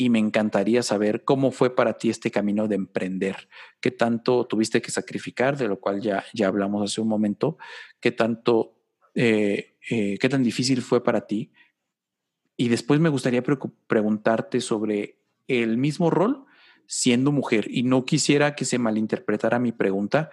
y 0.00 0.08
me 0.08 0.18
encantaría 0.18 0.82
saber 0.82 1.24
cómo 1.24 1.50
fue 1.50 1.76
para 1.76 1.98
ti 1.98 2.08
este 2.08 2.30
camino 2.30 2.66
de 2.68 2.74
emprender, 2.76 3.50
qué 3.82 3.90
tanto 3.90 4.46
tuviste 4.46 4.80
que 4.80 4.90
sacrificar, 4.90 5.58
de 5.58 5.68
lo 5.68 5.78
cual 5.78 6.00
ya, 6.00 6.24
ya 6.32 6.48
hablamos 6.48 6.90
hace 6.90 7.02
un 7.02 7.08
momento, 7.08 7.58
qué 8.00 8.10
tanto, 8.10 8.78
eh, 9.14 9.76
eh, 9.90 10.16
qué 10.18 10.28
tan 10.30 10.42
difícil 10.42 10.80
fue 10.80 11.04
para 11.04 11.26
ti. 11.26 11.52
Y 12.56 12.70
después 12.70 12.98
me 12.98 13.10
gustaría 13.10 13.42
preguntarte 13.42 14.62
sobre 14.62 15.18
el 15.48 15.76
mismo 15.76 16.08
rol 16.08 16.46
siendo 16.86 17.30
mujer. 17.30 17.66
Y 17.68 17.82
no 17.82 18.06
quisiera 18.06 18.54
que 18.54 18.64
se 18.64 18.78
malinterpretara 18.78 19.58
mi 19.58 19.72
pregunta, 19.72 20.30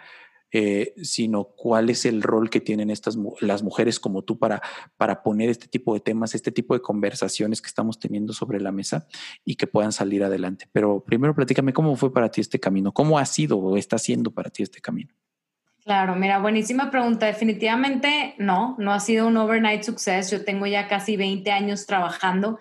eh, 0.51 0.93
sino 1.01 1.43
cuál 1.43 1.89
es 1.89 2.05
el 2.05 2.21
rol 2.21 2.49
que 2.49 2.61
tienen 2.61 2.89
estas 2.89 3.17
las 3.41 3.63
mujeres 3.63 3.99
como 3.99 4.21
tú 4.23 4.39
para, 4.39 4.61
para 4.95 5.21
poner 5.21 5.49
este 5.49 5.67
tipo 5.67 5.93
de 5.93 5.99
temas, 5.99 6.35
este 6.35 6.51
tipo 6.51 6.73
de 6.73 6.81
conversaciones 6.81 7.61
que 7.61 7.67
estamos 7.67 7.99
teniendo 7.99 8.31
sobre 8.33 8.61
la 8.61 8.71
mesa 8.71 9.07
y 9.43 9.55
que 9.55 9.67
puedan 9.67 9.91
salir 9.91 10.23
adelante. 10.23 10.69
Pero 10.71 11.03
primero 11.03 11.35
platícame 11.35 11.73
cómo 11.73 11.95
fue 11.95 12.13
para 12.13 12.31
ti 12.31 12.41
este 12.41 12.59
camino, 12.59 12.93
cómo 12.93 13.19
ha 13.19 13.25
sido 13.25 13.57
o 13.57 13.77
está 13.77 13.97
siendo 13.97 14.31
para 14.31 14.49
ti 14.49 14.63
este 14.63 14.79
camino. 14.79 15.13
Claro, 15.83 16.15
mira, 16.15 16.39
buenísima 16.39 16.91
pregunta. 16.91 17.27
Definitivamente 17.27 18.35
no, 18.37 18.75
no 18.77 18.91
ha 18.91 18.99
sido 18.99 19.27
un 19.27 19.37
overnight 19.37 19.83
success. 19.83 20.29
Yo 20.31 20.43
tengo 20.43 20.65
ya 20.65 20.87
casi 20.87 21.15
20 21.15 21.49
años 21.51 21.85
trabajando 21.85 22.59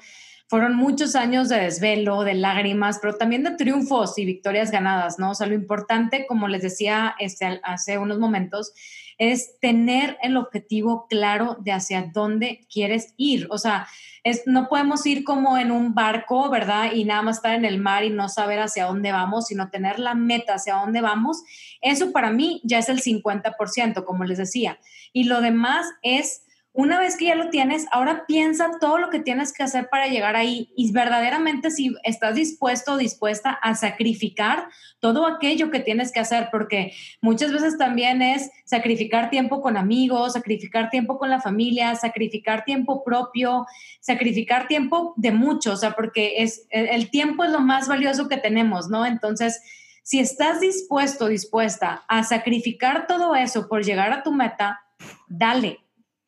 fueron 0.49 0.77
muchos 0.77 1.17
años 1.17 1.49
de 1.49 1.61
desvelo, 1.61 2.23
de 2.23 2.35
lágrimas, 2.35 2.99
pero 3.01 3.17
también 3.17 3.43
de 3.43 3.53
triunfos 3.53 4.17
y 4.19 4.25
victorias 4.25 4.71
ganadas, 4.71 5.19
¿no? 5.19 5.31
O 5.31 5.35
sea, 5.35 5.47
lo 5.47 5.55
importante, 5.55 6.27
como 6.27 6.47
les 6.47 6.63
decía 6.63 7.17
este, 7.19 7.61
hace 7.65 7.99
unos 7.99 8.19
momentos, 8.19 8.73
es 9.19 9.59
tener 9.61 10.19
el 10.23 10.37
objetivo 10.37 11.07
claro 11.09 11.57
de 11.61 11.73
hacia 11.73 12.11
dónde 12.13 12.67
quieres 12.73 13.15
ir. 13.17 13.49
O 13.51 13.59
sea, 13.59 13.89
es, 14.23 14.43
no 14.47 14.69
podemos 14.69 15.05
ir 15.07 15.25
como 15.25 15.59
en 15.59 15.71
un 15.71 15.95
barco, 15.95 16.51
¿verdad? 16.51 16.93
Y 16.93 17.05
nada 17.05 17.23
más 17.23 17.37
estar 17.37 17.55
en 17.55 17.65
el 17.65 17.79
mar 17.79 18.05
y 18.05 18.11
no 18.11 18.29
saber 18.29 18.61
hacia 18.61 18.87
dónde 18.87 19.13
vamos, 19.13 19.47
sino 19.47 19.71
tener 19.71 19.99
la 19.99 20.15
meta 20.15 20.55
hacia 20.55 20.75
dónde 20.75 21.01
vamos. 21.01 21.43
Eso 21.81 22.13
para 22.13 22.31
mí 22.31 22.61
ya 22.63 22.79
es 22.79 22.89
el 22.89 23.03
50%, 23.03 24.05
como 24.05 24.25
les 24.25 24.39
decía. 24.39 24.79
Y 25.13 25.25
lo 25.25 25.41
demás 25.41 25.87
es 26.03 26.46
una 26.77 27.01
vez 27.01 27.17
que 27.17 27.25
ya 27.25 27.35
lo 27.35 27.49
tienes, 27.49 27.87
ahora 27.91 28.27
piensa 28.27 28.71
todo 28.79 28.99
lo 28.99 29.09
que 29.09 29.19
tienes 29.19 29.55
que 29.55 29.63
hacer 29.63 29.89
para 29.89 30.09
llegar 30.09 30.37
ahí 30.37 30.75
y 30.77 30.93
verdaderamente 30.93 31.71
si 31.71 31.95
estás 32.03 32.35
dispuesto 32.35 32.93
o 32.93 32.97
dispuesta 32.99 33.51
a 33.51 33.75
sacrificar 33.75 34.69
todo 35.01 35.27
aquello 35.27 35.71
que 35.71 35.81
tienes 35.81 36.13
que 36.13 36.21
hacer, 36.21 36.49
porque 36.53 36.93
muchas 37.23 37.51
veces 37.51 37.79
también 37.79 38.21
es 38.21 38.51
sacrificar 38.67 39.31
tiempo 39.31 39.63
con 39.63 39.79
amigos, 39.79 40.35
sacrificar 40.35 40.91
tiempo 40.91 41.17
con 41.17 41.31
la 41.31 41.41
familia, 41.41 41.95
sacrificar 41.95 42.67
tiempo 42.67 43.03
propio, 43.03 43.65
sacrificar 44.01 44.69
tiempo 44.69 45.15
de 45.17 45.33
mucho, 45.33 45.73
o 45.73 45.77
sea, 45.77 45.93
porque 45.93 46.43
es 46.43 46.67
el 46.69 47.09
tiempo 47.09 47.45
es 47.45 47.53
lo 47.53 47.61
más 47.61 47.89
valioso 47.89 48.29
que 48.29 48.37
tenemos, 48.37 48.91
¿no? 48.91 49.07
Entonces, 49.07 49.63
si 50.03 50.19
estás 50.19 50.61
dispuesto, 50.61 51.29
dispuesta 51.29 52.05
a 52.07 52.23
sacrificar 52.23 53.07
todo 53.07 53.35
eso 53.35 53.67
por 53.67 53.83
llegar 53.83 54.13
a 54.13 54.23
tu 54.23 54.31
meta, 54.31 54.83
dale, 55.27 55.86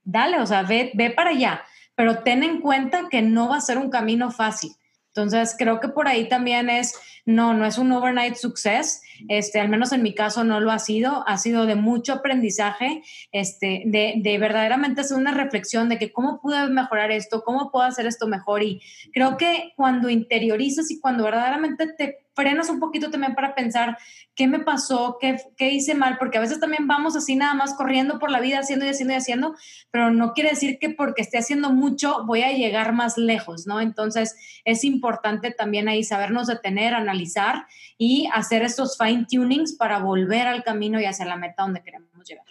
dale, 0.09 0.41
o 0.41 0.47
sea, 0.47 0.63
ve, 0.63 0.91
ve 0.95 1.11
para 1.11 1.31
allá, 1.31 1.63
pero 1.95 2.23
ten 2.23 2.43
en 2.43 2.61
cuenta 2.61 3.09
que 3.11 3.21
no 3.21 3.49
va 3.49 3.57
a 3.57 3.61
ser 3.61 3.77
un 3.77 3.91
camino 3.91 4.31
fácil. 4.31 4.73
Entonces, 5.09 5.55
creo 5.59 5.81
que 5.81 5.89
por 5.89 6.09
ahí 6.09 6.29
también 6.29 6.71
es, 6.71 6.95
no, 7.27 7.53
no 7.53 7.67
es 7.67 7.77
un 7.77 7.93
overnight 7.93 8.37
success, 8.37 9.03
este, 9.29 9.61
al 9.61 9.69
menos 9.69 9.93
en 9.93 10.03
mi 10.03 10.15
caso 10.15 10.45
no 10.45 10.61
lo 10.61 10.71
ha 10.71 10.79
sido, 10.79 11.27
ha 11.27 11.39
sido 11.39 11.67
de 11.67 11.75
mucho 11.75 12.13
aprendizaje, 12.13 13.03
este, 13.33 13.83
de, 13.87 14.15
de 14.17 14.39
verdaderamente 14.39 15.01
hacer 15.01 15.17
una 15.17 15.33
reflexión 15.33 15.89
de 15.89 15.99
que 15.99 16.13
cómo 16.13 16.41
pude 16.41 16.69
mejorar 16.69 17.11
esto, 17.11 17.43
cómo 17.45 17.71
puedo 17.71 17.85
hacer 17.87 18.07
esto 18.07 18.27
mejor 18.27 18.63
y 18.63 18.81
creo 19.13 19.37
que 19.37 19.73
cuando 19.77 20.09
interiorizas 20.09 20.91
y 20.91 21.01
cuando 21.01 21.25
verdaderamente 21.25 21.87
te 21.97 22.29
frenas 22.39 22.71
un 22.71 22.79
poquito 22.79 23.11
también 23.11 23.35
para 23.35 23.57
pensar 23.57 23.99
qué 24.37 24.47
me 24.47 24.61
pasó, 24.61 25.19
qué, 25.21 25.39
qué, 25.57 25.73
hice 25.73 25.97
mal, 25.97 26.19
porque 26.19 26.39
a 26.39 26.41
veces 26.41 26.61
también 26.61 26.87
vamos 26.87 27.17
así 27.17 27.35
nada 27.35 27.55
más 27.55 27.75
corriendo 27.75 28.21
por 28.21 28.31
la 28.31 28.39
vida, 28.39 28.61
haciendo 28.61 28.87
y 28.87 28.91
haciendo 28.91 29.15
y 29.15 29.17
haciendo, 29.17 29.57
pero 29.91 30.13
no 30.13 30.35
quiere 30.35 30.51
decir 30.51 30.79
que 30.79 30.91
porque 30.91 31.23
esté 31.23 31.39
haciendo 31.39 31.73
mucho 31.73 32.25
voy 32.27 32.43
a 32.43 32.53
llegar 32.53 32.93
más 32.93 33.19
lejos, 33.19 33.67
¿no? 33.67 33.81
Entonces 33.81 34.37
es 34.65 34.85
importante 34.85 35.51
también 35.51 35.89
ahí 35.89 36.05
sabernos 36.05 36.47
detener, 36.47 36.95
analizar 36.95 37.67
y 37.99 38.29
hacer 38.33 38.63
estos 38.63 38.97
fine 39.09 39.27
tunings 39.31 39.73
para 39.73 39.99
volver 40.01 40.47
al 40.47 40.63
camino 40.63 41.01
y 41.01 41.05
hacia 41.05 41.25
la 41.25 41.37
meta 41.37 41.63
donde 41.63 41.83
queremos 41.83 42.09
llegar. 42.29 42.45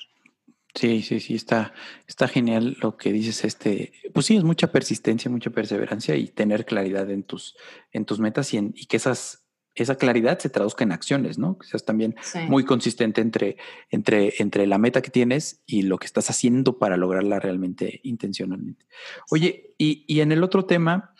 Sí, 0.73 1.01
sí, 1.01 1.19
sí, 1.19 1.33
está, 1.33 1.73
está 2.07 2.27
genial 2.27 2.77
lo 2.81 2.97
que 2.97 3.11
dices. 3.11 3.43
Este, 3.45 3.93
pues 4.13 4.27
sí, 4.27 4.37
es 4.37 4.43
mucha 4.43 4.71
persistencia, 4.71 5.31
mucha 5.31 5.49
perseverancia 5.49 6.15
y 6.15 6.27
tener 6.27 6.65
claridad 6.65 7.09
en 7.09 7.23
tus, 7.23 7.57
en 7.91 8.05
tus 8.05 8.19
metas 8.19 8.53
y, 8.53 8.57
en, 8.57 8.73
y 8.75 8.85
que 8.85 8.97
esas 8.97 9.47
esa 9.83 9.95
claridad 9.95 10.39
se 10.39 10.49
traduzca 10.49 10.83
en 10.83 10.91
acciones, 10.91 11.37
¿no? 11.37 11.57
Que 11.57 11.67
seas 11.67 11.85
también 11.85 12.15
muy 12.47 12.65
consistente 12.65 13.21
entre, 13.21 13.57
entre, 13.89 14.33
entre 14.39 14.65
la 14.65 14.79
meta 14.79 15.01
que 15.01 15.11
tienes 15.11 15.61
y 15.67 15.83
lo 15.83 15.99
que 15.99 16.07
estás 16.07 16.29
haciendo 16.29 16.79
para 16.79 16.97
lograrla 16.97 17.39
realmente 17.39 17.99
intencionalmente. 18.03 18.87
Oye, 19.29 19.75
y, 19.77 20.03
y 20.07 20.21
en 20.21 20.31
el 20.31 20.43
otro 20.43 20.65
tema, 20.65 21.13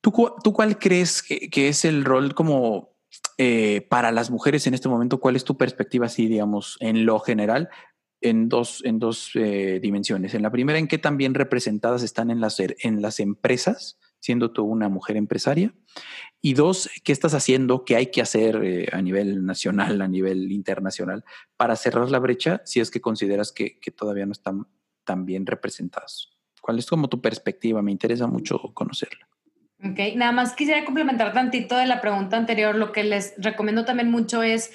¿tú, 0.00 0.12
tú 0.42 0.52
cuál 0.52 0.78
crees 0.78 1.22
que, 1.22 1.68
es 1.68 1.84
el 1.84 2.04
rol 2.04 2.34
como 2.34 2.97
eh, 3.36 3.86
para 3.88 4.12
las 4.12 4.30
mujeres 4.30 4.66
en 4.66 4.74
este 4.74 4.88
momento? 4.88 5.20
¿Cuál 5.20 5.36
es 5.36 5.44
tu 5.44 5.56
perspectiva, 5.56 6.06
así, 6.06 6.26
digamos, 6.26 6.76
en 6.80 7.06
lo 7.06 7.18
general? 7.20 7.68
En 8.20 8.48
dos, 8.48 8.82
en 8.84 8.98
dos 8.98 9.30
eh, 9.34 9.78
dimensiones. 9.80 10.34
En 10.34 10.42
la 10.42 10.50
primera, 10.50 10.78
en 10.78 10.88
qué 10.88 10.98
también 10.98 11.34
representadas 11.34 12.02
están 12.02 12.30
en 12.30 12.40
las, 12.40 12.58
en 12.60 13.00
las 13.00 13.20
empresas, 13.20 13.98
siendo 14.20 14.50
tú 14.50 14.64
una 14.64 14.88
mujer 14.88 15.16
empresaria. 15.16 15.72
Y 16.40 16.54
dos, 16.54 16.88
¿qué 17.04 17.12
estás 17.12 17.34
haciendo? 17.34 17.84
¿Qué 17.84 17.96
hay 17.96 18.06
que 18.06 18.22
hacer 18.22 18.62
eh, 18.62 18.88
a 18.92 19.02
nivel 19.02 19.44
nacional, 19.44 20.00
a 20.00 20.08
nivel 20.08 20.52
internacional, 20.52 21.24
para 21.56 21.76
cerrar 21.76 22.10
la 22.10 22.18
brecha 22.18 22.62
si 22.64 22.80
es 22.80 22.90
que 22.90 23.00
consideras 23.00 23.52
que, 23.52 23.78
todavía 23.96 24.26
no 24.26 24.32
están 24.32 24.66
tan 25.04 25.26
bien 25.26 25.46
representados? 25.46 26.36
¿Cuál 26.60 26.78
es 26.78 26.86
como 26.86 27.08
tu 27.08 27.20
perspectiva? 27.20 27.82
Me 27.82 27.92
interesa 27.92 28.26
mucho 28.26 28.58
conocerla. 28.74 29.27
Ok, 29.84 30.16
nada 30.16 30.32
más 30.32 30.54
quisiera 30.54 30.84
complementar 30.84 31.32
tantito 31.32 31.76
de 31.76 31.86
la 31.86 32.00
pregunta 32.00 32.36
anterior. 32.36 32.74
Lo 32.74 32.90
que 32.90 33.04
les 33.04 33.34
recomiendo 33.38 33.84
también 33.84 34.10
mucho 34.10 34.42
es 34.42 34.72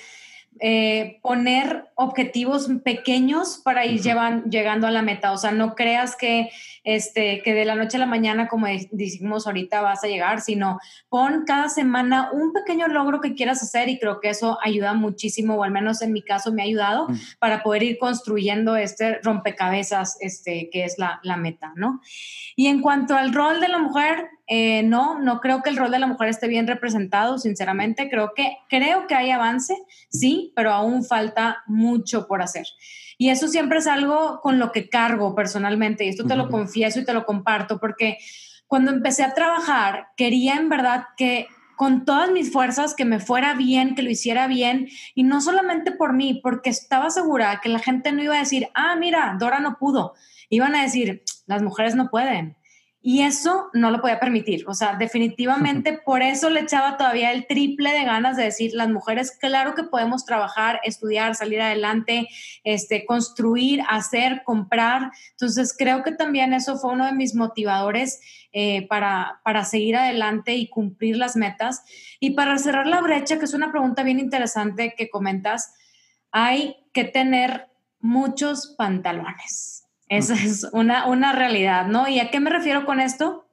eh, 0.60 1.20
poner 1.22 1.86
objetivos 1.96 2.70
pequeños 2.86 3.60
para 3.64 3.86
ir 3.86 4.02
llegando 4.02 4.88
a 4.88 4.92
la 4.92 5.02
meta. 5.02 5.32
O 5.32 5.38
sea, 5.38 5.52
no 5.52 5.76
creas 5.76 6.16
que, 6.16 6.52
este, 6.84 7.42
que 7.44 7.54
de 7.54 7.66
la 7.66 7.76
noche 7.76 7.98
a 7.98 8.00
la 8.00 8.06
mañana, 8.06 8.48
como 8.48 8.68
dijimos 8.92 9.48
ahorita, 9.48 9.82
vas 9.82 10.04
a 10.04 10.08
llegar, 10.08 10.42
sino 10.42 10.80
pon 11.10 11.44
cada 11.46 11.70
semana 11.70 12.30
un 12.32 12.54
pequeño 12.54 12.88
logro 12.88 13.20
que 13.20 13.34
quieras 13.34 13.64
hacer 13.64 13.90
y 13.90 14.00
creo 14.00 14.20
que 14.20 14.30
eso 14.30 14.58
ayuda 14.64 14.94
muchísimo, 14.94 15.56
o 15.56 15.64
al 15.64 15.72
menos 15.72 16.02
en 16.02 16.14
mi 16.14 16.22
caso 16.22 16.54
me 16.54 16.62
ha 16.62 16.66
ayudado 16.66 17.10
mm. 17.10 17.16
para 17.40 17.64
poder 17.64 17.84
ir 17.84 17.98
construyendo 17.98 18.76
este 18.76 19.20
rompecabezas 19.22 20.18
este, 20.22 20.70
que 20.72 20.86
es 20.86 20.98
la, 20.98 21.20
la 21.24 21.36
meta, 21.36 21.74
¿no? 21.76 22.00
Y 22.56 22.68
en 22.68 22.82
cuanto 22.82 23.16
al 23.16 23.34
rol 23.34 23.60
de 23.60 23.68
la 23.68 23.80
mujer, 23.80 24.30
eh, 24.48 24.84
no, 24.84 25.20
no 25.20 25.40
creo 25.40 25.62
que 25.62 25.70
el 25.70 25.78
rol 25.78 25.92
de 25.92 26.00
la 26.00 26.08
mujer 26.08 26.28
esté 26.28 26.48
bien 26.48 26.68
representado, 26.68 27.38
sinceramente. 27.38 28.10
Creo 28.10 28.34
que, 28.36 28.58
creo 28.70 29.08
que 29.08 29.16
hay 29.16 29.32
avance, 29.32 29.76
sí, 30.10 30.52
pero 30.56 30.72
aún 30.72 31.06
falta 31.06 31.64
mucho 31.66 32.28
por 32.28 32.42
hacer. 32.42 32.66
Y 33.18 33.30
eso 33.30 33.48
siempre 33.48 33.80
es 33.80 33.88
algo 33.88 34.42
con 34.42 34.60
lo 34.60 34.72
que 34.72 34.90
cargo 34.90 35.36
personalmente, 35.36 36.04
y 36.04 36.10
esto 36.10 36.26
te 36.26 36.36
lo 36.36 36.50
confieso 36.50 37.00
y 37.00 37.06
te 37.06 37.14
lo 37.14 37.26
comparto, 37.26 37.80
porque 37.80 38.18
cuando 38.68 38.92
empecé 38.92 39.24
a 39.24 39.34
trabajar, 39.34 40.08
quería 40.18 40.56
en 40.56 40.68
verdad 40.68 41.06
que 41.16 41.48
con 41.76 42.06
todas 42.06 42.32
mis 42.32 42.52
fuerzas 42.52 42.94
que 42.96 43.06
me 43.06 43.20
fuera 43.20 43.54
bien, 43.54 43.96
que 43.96 44.02
lo 44.02 44.10
hiciera 44.10 44.48
bien, 44.48 44.90
y 45.16 45.24
no 45.24 45.42
solamente 45.42 45.92
por 45.92 46.14
mí, 46.14 46.40
porque 46.42 46.70
estaba 46.70 47.10
segura 47.12 47.62
que 47.62 47.70
la 47.70 47.80
gente 47.80 48.12
no 48.12 48.24
iba 48.24 48.36
a 48.36 48.40
decir, 48.40 48.68
ah, 48.74 48.96
mira, 48.96 49.36
Dora 49.40 49.60
no 49.60 49.78
pudo, 49.78 50.14
iban 50.50 50.76
a 50.76 50.82
decir, 50.82 51.24
las 51.46 51.62
mujeres 51.62 51.96
no 51.96 52.10
pueden 52.10 52.58
Y 53.06 53.24
eso 53.24 53.70
no 53.74 53.92
lo 53.92 54.00
podía 54.00 54.22
permitir. 54.22 54.64
O 54.66 54.74
sea, 54.74 54.96
definitivamente 54.96 55.92
por 56.06 56.22
eso 56.22 56.50
le 56.50 56.62
echaba 56.62 56.96
todavía 56.96 57.34
el 57.34 57.46
triple 57.48 57.92
de 57.92 58.06
ganas 58.06 58.38
de 58.38 58.44
decir, 58.46 58.72
las 58.74 58.88
mujeres, 58.88 59.38
claro 59.38 59.76
que 59.76 59.84
podemos 59.84 60.24
trabajar, 60.24 60.80
estudiar, 60.86 61.36
salir 61.36 61.60
adelante, 61.60 62.30
este, 62.64 63.06
construir, 63.06 63.82
hacer, 63.90 64.44
comprar. 64.46 65.12
Entonces, 65.32 65.76
creo 65.78 66.02
que 66.02 66.14
también 66.14 66.54
eso 66.54 66.78
fue 66.78 66.94
uno 66.94 67.06
de 67.06 67.12
mis 67.12 67.36
motivadores 67.36 68.22
eh, 68.54 68.88
para, 68.88 69.42
para 69.44 69.66
seguir 69.66 69.98
adelante 69.98 70.56
y 70.56 70.70
cumplir 70.70 71.18
las 71.18 71.36
metas. 71.36 71.84
Y 72.22 72.32
para 72.32 72.58
cerrar 72.58 72.88
la 72.88 73.02
brecha, 73.02 73.38
que 73.38 73.44
es 73.44 73.54
una 73.54 73.70
pregunta 73.70 74.04
bien 74.04 74.20
interesante 74.20 74.96
que 74.98 75.10
comentas, 75.10 75.74
hay 76.32 76.78
que 76.94 77.04
tener 77.04 77.68
muchos 78.00 78.76
pantalones. 78.78 79.83
Esa 80.18 80.36
es 80.36 80.68
una, 80.72 81.08
una 81.08 81.34
realidad, 81.34 81.88
¿no? 81.88 82.08
¿Y 82.08 82.20
a 82.20 82.30
qué 82.30 82.40
me 82.40 82.52
refiero 82.52 82.86
con 82.86 83.00
esto? 83.00 83.48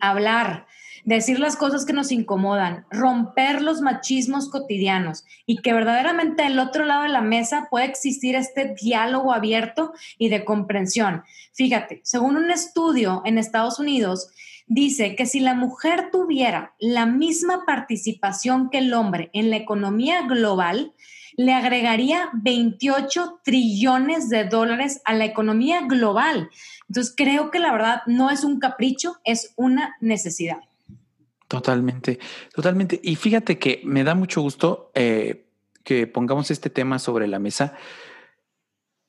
Hablar, 0.00 0.66
decir 1.04 1.38
las 1.38 1.56
cosas 1.56 1.84
que 1.84 1.92
nos 1.92 2.10
incomodan, 2.10 2.84
romper 2.90 3.62
los 3.62 3.80
machismos 3.80 4.50
cotidianos 4.50 5.24
y 5.46 5.58
que 5.58 5.72
verdaderamente 5.72 6.42
del 6.42 6.58
otro 6.58 6.84
lado 6.84 7.04
de 7.04 7.10
la 7.10 7.20
mesa 7.20 7.68
puede 7.70 7.86
existir 7.86 8.34
este 8.34 8.74
diálogo 8.80 9.32
abierto 9.32 9.92
y 10.18 10.30
de 10.30 10.44
comprensión. 10.44 11.22
Fíjate, 11.52 12.00
según 12.02 12.36
un 12.36 12.50
estudio 12.50 13.22
en 13.24 13.38
Estados 13.38 13.78
Unidos, 13.78 14.30
dice 14.66 15.14
que 15.14 15.26
si 15.26 15.38
la 15.38 15.54
mujer 15.54 16.10
tuviera 16.10 16.74
la 16.80 17.06
misma 17.06 17.64
participación 17.66 18.68
que 18.70 18.78
el 18.78 18.92
hombre 18.94 19.30
en 19.32 19.50
la 19.50 19.56
economía 19.56 20.22
global, 20.26 20.92
le 21.40 21.54
agregaría 21.54 22.28
28 22.34 23.40
trillones 23.42 24.28
de 24.28 24.44
dólares 24.44 25.00
a 25.06 25.14
la 25.14 25.24
economía 25.24 25.86
global. 25.86 26.50
Entonces 26.86 27.14
creo 27.16 27.50
que 27.50 27.58
la 27.58 27.72
verdad 27.72 28.02
no 28.04 28.28
es 28.28 28.44
un 28.44 28.60
capricho, 28.60 29.16
es 29.24 29.54
una 29.56 29.96
necesidad. 30.02 30.58
Totalmente, 31.48 32.18
totalmente. 32.52 33.00
Y 33.02 33.16
fíjate 33.16 33.58
que 33.58 33.80
me 33.84 34.04
da 34.04 34.14
mucho 34.14 34.42
gusto 34.42 34.90
eh, 34.94 35.46
que 35.82 36.06
pongamos 36.06 36.50
este 36.50 36.68
tema 36.68 36.98
sobre 36.98 37.26
la 37.26 37.38
mesa. 37.38 37.72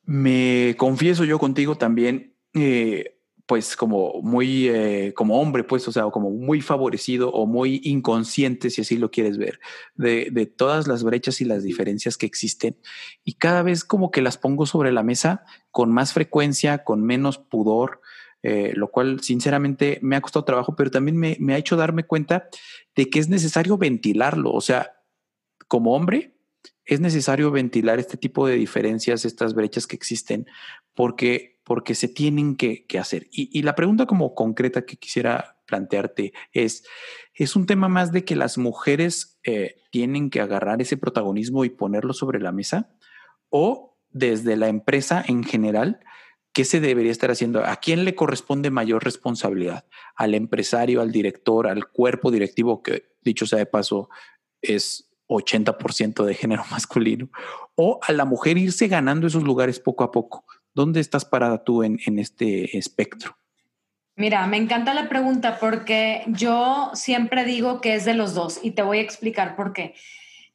Me 0.06 0.76
confieso 0.78 1.26
yo 1.26 1.38
contigo 1.38 1.76
también. 1.76 2.34
Eh, 2.54 3.20
pues 3.52 3.76
como 3.76 4.22
muy, 4.22 4.70
eh, 4.70 5.14
como 5.14 5.42
hombre, 5.42 5.66
pues, 5.66 5.86
o 5.86 5.92
sea, 5.92 6.04
como 6.04 6.30
muy 6.30 6.62
favorecido 6.62 7.30
o 7.34 7.46
muy 7.46 7.82
inconsciente, 7.84 8.70
si 8.70 8.80
así 8.80 8.96
lo 8.96 9.12
quieres 9.12 9.38
ver, 9.38 9.60
de, 9.96 10.46
todas 10.46 10.88
las 10.88 11.04
brechas 11.04 11.42
y 11.42 11.44
las 11.44 11.62
diferencias 11.62 12.16
que 12.16 12.26
existen. 12.26 12.78
Y 13.26 13.34
cada 13.34 13.62
vez 13.62 13.84
como 13.84 14.10
que 14.10 14.22
las 14.22 14.38
pongo 14.38 14.66
sobre 14.66 14.94
la 14.94 15.04
mesa 15.04 15.44
con 15.70 15.92
más 15.92 16.14
frecuencia, 16.14 16.86
con 16.86 17.04
menos 17.04 17.40
pudor, 17.40 18.00
eh, 18.42 18.72
lo 18.74 18.90
cual 18.90 19.20
sinceramente 19.20 20.00
me 20.02 20.16
ha 20.16 20.22
costado 20.22 20.46
trabajo, 20.46 20.78
pero 20.78 20.90
también 20.90 21.18
me, 21.18 21.36
me 21.42 21.54
ha 21.54 21.58
hecho 21.58 21.76
darme 21.76 22.06
cuenta 22.06 22.48
de 22.96 23.10
que 23.10 23.20
es 23.20 23.28
necesario 23.28 23.78
ventilarlo. 23.78 24.54
O 24.54 24.62
sea, 24.62 24.94
como 25.68 25.94
hombre, 25.94 26.38
es 26.86 27.02
necesario 27.02 27.52
ventilar 27.52 28.00
este 28.00 28.16
tipo 28.16 28.48
de 28.48 28.56
diferencias, 28.56 29.26
estas 29.26 29.54
brechas 29.54 29.88
que 29.88 29.98
existen, 29.98 30.48
porque 30.96 31.51
porque 31.63 31.95
se 31.95 32.08
tienen 32.08 32.56
que, 32.56 32.86
hacer. 33.00 33.28
Y, 33.32 33.62
la 33.62 33.76
pregunta 33.76 34.06
como 34.06 34.36
concreta 34.36 34.86
que 34.86 34.97
quisiera 34.97 35.58
plantearte 35.67 36.34
es, 36.54 36.84
¿es 37.34 37.56
un 37.56 37.65
tema 37.65 37.88
más 37.88 38.12
de 38.12 38.26
que 38.26 38.36
las 38.36 38.58
mujeres 38.58 39.39
eh, 39.43 39.76
tienen 39.91 40.30
que 40.30 40.41
agarrar 40.41 40.82
ese 40.82 40.97
protagonismo 40.97 41.63
y 41.63 41.69
ponerlo 41.69 42.13
sobre 42.13 42.39
la 42.39 42.52
mesa? 42.52 42.89
¿O 43.50 44.00
desde 44.10 44.58
la 44.58 44.67
empresa 44.67 45.24
en 45.26 45.43
general, 45.43 46.00
qué 46.54 46.65
se 46.65 46.80
debería 46.80 47.12
estar 47.12 47.32
haciendo? 47.32 47.63
¿A 47.63 47.76
quién 47.78 48.06
le 48.06 48.15
corresponde 48.15 48.71
mayor 48.71 49.04
responsabilidad? 49.04 49.86
¿Al 50.15 50.34
empresario, 50.34 51.02
al 51.02 51.12
director, 51.12 51.67
al 51.67 51.88
cuerpo 51.89 52.32
directivo, 52.32 52.82
que 52.82 53.13
dicho 53.21 53.45
sea 53.45 53.60
de 53.60 53.65
paso, 53.65 54.10
es 54.62 55.10
80% 55.28 56.26
de 56.26 56.34
género 56.34 56.63
masculino? 56.71 57.30
¿O 57.76 58.00
a 58.02 58.12
la 58.12 58.26
mujer 58.26 58.58
irse 58.58 58.88
ganando 58.88 59.28
esos 59.28 59.43
lugares 59.43 59.80
poco 59.80 60.04
a 60.04 60.12
poco? 60.12 60.45
¿Dónde 60.74 61.00
estás 61.00 61.26
parada 61.26 61.64
tú 61.64 61.84
en, 61.84 62.00
este 62.20 62.78
espectro? 62.78 63.38
Mira, 64.16 64.46
me 64.48 64.58
encanta 64.58 64.94
la 64.94 65.10
pregunta 65.10 65.58
porque 65.60 66.24
yo 66.28 66.92
siempre 66.94 67.44
digo 67.46 67.82
que 67.82 67.96
es 67.96 68.06
de 68.06 68.14
los 68.14 68.34
dos 68.34 68.60
y 68.62 68.72
te 68.72 68.82
voy 68.82 69.00
a 69.00 69.02
explicar 69.02 69.56
por 69.56 69.74
qué. 69.74 69.96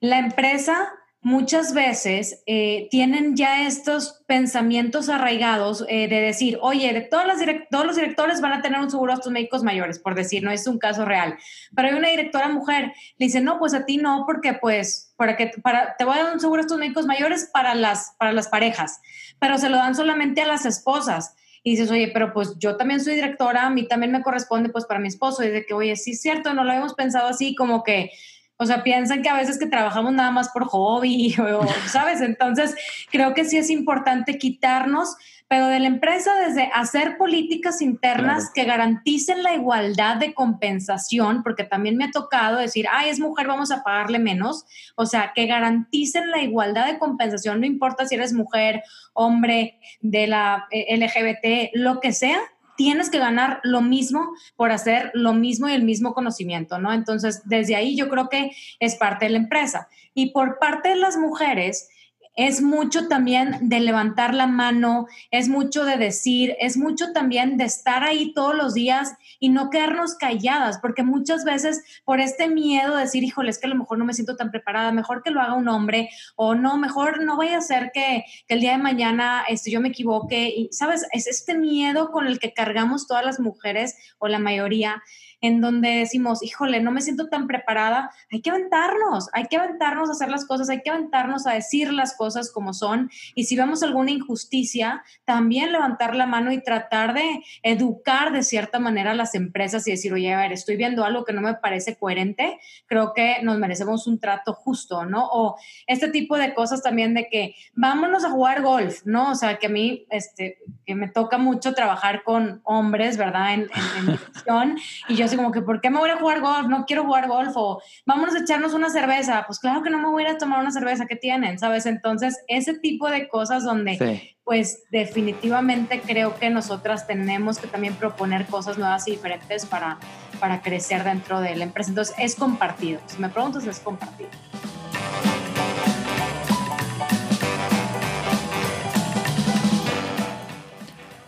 La 0.00 0.18
empresa 0.18 0.92
muchas 1.26 1.74
veces 1.74 2.44
eh, 2.46 2.86
tienen 2.92 3.34
ya 3.34 3.66
estos 3.66 4.22
pensamientos 4.28 5.08
arraigados 5.08 5.84
eh, 5.88 6.06
de 6.06 6.20
decir, 6.20 6.56
oye, 6.62 6.92
de 6.92 7.00
todas 7.00 7.26
las 7.26 7.40
todos 7.68 7.84
los 7.84 7.96
directores 7.96 8.40
van 8.40 8.52
a 8.52 8.62
tener 8.62 8.78
un 8.78 8.92
seguro 8.92 9.12
a 9.12 9.18
tus 9.18 9.32
médicos 9.32 9.64
mayores, 9.64 9.98
por 9.98 10.14
decir, 10.14 10.44
no 10.44 10.52
es 10.52 10.68
un 10.68 10.78
caso 10.78 11.04
real. 11.04 11.36
Pero 11.74 11.88
hay 11.88 11.94
una 11.94 12.10
directora 12.10 12.48
mujer, 12.48 12.92
le 13.18 13.26
dice, 13.26 13.40
no, 13.40 13.58
pues 13.58 13.74
a 13.74 13.84
ti 13.84 13.96
no, 13.96 14.22
porque 14.24 14.52
pues, 14.52 15.14
para 15.16 15.36
que, 15.36 15.50
para, 15.64 15.96
te 15.96 16.04
voy 16.04 16.16
a 16.16 16.22
dar 16.22 16.34
un 16.34 16.38
seguro 16.38 16.62
a 16.62 16.66
tus 16.68 16.78
médicos 16.78 17.06
mayores 17.06 17.50
para 17.52 17.74
las, 17.74 18.14
para 18.20 18.30
las 18.30 18.46
parejas, 18.46 19.00
pero 19.40 19.58
se 19.58 19.68
lo 19.68 19.78
dan 19.78 19.96
solamente 19.96 20.42
a 20.42 20.46
las 20.46 20.64
esposas. 20.64 21.34
Y 21.64 21.72
dices, 21.72 21.90
oye, 21.90 22.12
pero 22.14 22.32
pues 22.32 22.56
yo 22.60 22.76
también 22.76 23.00
soy 23.00 23.16
directora, 23.16 23.66
a 23.66 23.70
mí 23.70 23.88
también 23.88 24.12
me 24.12 24.22
corresponde 24.22 24.68
pues 24.68 24.84
para 24.84 25.00
mi 25.00 25.08
esposo. 25.08 25.42
Y 25.42 25.48
de 25.48 25.66
que, 25.66 25.74
oye, 25.74 25.96
sí 25.96 26.12
es 26.12 26.20
cierto, 26.20 26.54
no 26.54 26.62
lo 26.62 26.70
habíamos 26.70 26.94
pensado 26.94 27.26
así, 27.26 27.56
como 27.56 27.82
que 27.82 28.12
o 28.58 28.66
sea, 28.66 28.82
piensan 28.82 29.22
que 29.22 29.28
a 29.28 29.36
veces 29.36 29.58
que 29.58 29.66
trabajamos 29.66 30.12
nada 30.12 30.30
más 30.30 30.48
por 30.48 30.64
hobby, 30.64 31.34
o, 31.40 31.66
¿sabes? 31.88 32.20
Entonces, 32.20 32.74
creo 33.10 33.34
que 33.34 33.44
sí 33.44 33.58
es 33.58 33.70
importante 33.70 34.38
quitarnos, 34.38 35.16
pero 35.48 35.68
de 35.68 35.78
la 35.78 35.86
empresa 35.86 36.32
desde 36.44 36.70
hacer 36.74 37.18
políticas 37.18 37.80
internas 37.80 38.50
que 38.52 38.64
garanticen 38.64 39.44
la 39.44 39.54
igualdad 39.54 40.16
de 40.16 40.34
compensación, 40.34 41.44
porque 41.44 41.62
también 41.62 41.96
me 41.96 42.06
ha 42.06 42.10
tocado 42.10 42.58
decir, 42.58 42.86
ay, 42.90 43.10
es 43.10 43.20
mujer, 43.20 43.46
vamos 43.46 43.70
a 43.70 43.84
pagarle 43.84 44.18
menos. 44.18 44.64
O 44.96 45.06
sea, 45.06 45.32
que 45.34 45.46
garanticen 45.46 46.32
la 46.32 46.42
igualdad 46.42 46.86
de 46.86 46.98
compensación, 46.98 47.60
no 47.60 47.66
importa 47.66 48.06
si 48.06 48.16
eres 48.16 48.32
mujer, 48.32 48.82
hombre, 49.12 49.78
de 50.00 50.26
la 50.26 50.66
eh, 50.72 50.96
LGBT, 50.96 51.76
lo 51.76 52.00
que 52.00 52.12
sea, 52.12 52.40
tienes 52.76 53.10
que 53.10 53.18
ganar 53.18 53.60
lo 53.62 53.80
mismo 53.80 54.32
por 54.56 54.70
hacer 54.70 55.10
lo 55.14 55.32
mismo 55.32 55.68
y 55.68 55.72
el 55.72 55.84
mismo 55.84 56.14
conocimiento, 56.14 56.78
¿no? 56.78 56.92
Entonces, 56.92 57.42
desde 57.44 57.76
ahí 57.76 57.96
yo 57.96 58.08
creo 58.08 58.28
que 58.28 58.52
es 58.80 58.96
parte 58.96 59.26
de 59.26 59.32
la 59.32 59.38
empresa. 59.38 59.88
Y 60.14 60.30
por 60.30 60.58
parte 60.58 60.90
de 60.90 60.96
las 60.96 61.16
mujeres, 61.16 61.88
es 62.36 62.60
mucho 62.60 63.08
también 63.08 63.56
de 63.62 63.80
levantar 63.80 64.34
la 64.34 64.46
mano, 64.46 65.06
es 65.30 65.48
mucho 65.48 65.84
de 65.84 65.96
decir, 65.96 66.54
es 66.60 66.76
mucho 66.76 67.12
también 67.12 67.56
de 67.56 67.64
estar 67.64 68.04
ahí 68.04 68.34
todos 68.34 68.54
los 68.54 68.74
días 68.74 69.14
y 69.40 69.48
no 69.48 69.70
quedarnos 69.70 70.14
calladas, 70.14 70.78
porque 70.80 71.02
muchas 71.02 71.44
veces 71.44 71.82
por 72.04 72.20
este 72.20 72.48
miedo 72.48 72.94
de 72.94 73.02
decir, 73.02 73.24
híjole, 73.24 73.50
es 73.50 73.58
que 73.58 73.66
a 73.66 73.70
lo 73.70 73.76
mejor 73.76 73.98
no 73.98 74.04
me 74.04 74.12
siento 74.12 74.36
tan 74.36 74.50
preparada, 74.50 74.92
mejor 74.92 75.22
que 75.22 75.30
lo 75.30 75.40
haga 75.40 75.54
un 75.54 75.68
hombre, 75.68 76.10
o 76.36 76.54
no, 76.54 76.76
mejor 76.76 77.24
no 77.24 77.38
vaya 77.38 77.56
a 77.56 77.62
ser 77.62 77.90
que, 77.92 78.24
el 78.48 78.60
día 78.60 78.72
de 78.72 78.78
mañana 78.78 79.44
este, 79.48 79.70
yo 79.70 79.80
me 79.80 79.88
equivoque, 79.88 80.48
y 80.48 80.68
sabes, 80.72 81.06
es 81.12 81.26
este 81.26 81.56
miedo 81.56 82.10
con 82.10 82.26
el 82.26 82.38
que 82.38 82.52
cargamos 82.52 83.06
todas 83.06 83.24
las 83.24 83.40
mujeres 83.40 83.96
o 84.18 84.28
la 84.28 84.38
mayoría 84.38 85.02
en 85.40 85.60
donde 85.60 85.90
decimos, 85.90 86.42
híjole, 86.42 86.80
no 86.80 86.90
me 86.90 87.00
siento 87.00 87.28
tan 87.28 87.46
preparada, 87.46 88.10
hay 88.30 88.40
que 88.40 88.50
aventarnos, 88.50 89.28
hay 89.32 89.44
que 89.46 89.56
aventarnos 89.56 90.08
a 90.08 90.12
hacer 90.12 90.30
las 90.30 90.46
cosas, 90.46 90.68
hay 90.70 90.82
que 90.82 90.90
aventarnos 90.90 91.46
a 91.46 91.52
decir 91.52 91.92
las 91.92 92.16
cosas 92.16 92.50
como 92.52 92.72
son. 92.72 93.10
Y 93.34 93.44
si 93.44 93.56
vemos 93.56 93.82
alguna 93.82 94.10
injusticia, 94.10 95.02
también 95.24 95.72
levantar 95.72 96.14
la 96.16 96.26
mano 96.26 96.52
y 96.52 96.62
tratar 96.62 97.14
de 97.14 97.42
educar 97.62 98.32
de 98.32 98.42
cierta 98.42 98.78
manera 98.78 99.12
a 99.12 99.14
las 99.14 99.34
empresas 99.34 99.86
y 99.86 99.90
decir, 99.90 100.12
oye, 100.12 100.32
a 100.32 100.38
ver, 100.38 100.52
estoy 100.52 100.76
viendo 100.76 101.04
algo 101.04 101.24
que 101.24 101.32
no 101.32 101.42
me 101.42 101.54
parece 101.54 101.96
coherente, 101.96 102.58
creo 102.86 103.12
que 103.14 103.36
nos 103.42 103.58
merecemos 103.58 104.06
un 104.06 104.18
trato 104.18 104.54
justo, 104.54 105.04
¿no? 105.04 105.26
O 105.26 105.56
este 105.86 106.08
tipo 106.08 106.36
de 106.36 106.54
cosas 106.54 106.82
también 106.82 107.14
de 107.14 107.28
que 107.28 107.54
vámonos 107.74 108.24
a 108.24 108.30
jugar 108.30 108.62
golf, 108.62 109.02
¿no? 109.04 109.30
O 109.30 109.34
sea, 109.34 109.58
que 109.58 109.66
a 109.66 109.70
mí, 109.70 110.06
este, 110.10 110.58
que 110.84 110.94
me 110.94 111.08
toca 111.08 111.38
mucho 111.38 111.74
trabajar 111.74 112.22
con 112.22 112.60
hombres, 112.64 113.16
¿verdad? 113.16 113.54
En, 113.54 113.60
en, 113.60 114.10
en 114.10 114.76
y 115.08 115.16
yo 115.16 115.25
así 115.26 115.36
como 115.36 115.52
que, 115.52 115.62
¿por 115.62 115.80
qué 115.80 115.90
me 115.90 115.98
voy 115.98 116.10
a 116.10 116.16
jugar 116.16 116.40
golf? 116.40 116.68
No 116.68 116.84
quiero 116.86 117.04
jugar 117.04 117.28
golf 117.28 117.52
o 117.54 117.80
vámonos 118.04 118.34
a 118.34 118.40
echarnos 118.40 118.74
una 118.74 118.90
cerveza. 118.90 119.44
Pues 119.46 119.58
claro 119.58 119.82
que 119.82 119.90
no 119.90 119.98
me 119.98 120.08
voy 120.08 120.24
a 120.24 120.30
ir 120.30 120.34
a 120.34 120.38
tomar 120.38 120.60
una 120.60 120.70
cerveza 120.70 121.06
que 121.06 121.16
tienen, 121.16 121.58
¿sabes? 121.58 121.86
Entonces, 121.86 122.38
ese 122.48 122.74
tipo 122.74 123.08
de 123.08 123.28
cosas 123.28 123.64
donde, 123.64 124.36
pues 124.44 124.84
definitivamente 124.90 126.00
creo 126.00 126.36
que 126.36 126.50
nosotras 126.50 127.06
tenemos 127.06 127.58
que 127.58 127.66
también 127.66 127.94
proponer 127.94 128.46
cosas 128.46 128.78
nuevas 128.78 129.06
y 129.08 129.12
diferentes 129.12 129.66
para, 129.66 129.98
para 130.40 130.62
crecer 130.62 131.04
dentro 131.04 131.40
de 131.40 131.56
la 131.56 131.64
empresa. 131.64 131.90
Entonces, 131.90 132.14
es 132.18 132.34
compartido. 132.34 133.00
Si 133.06 133.20
me 133.20 133.28
preguntas, 133.28 133.66
es 133.66 133.80
compartido. 133.80 134.30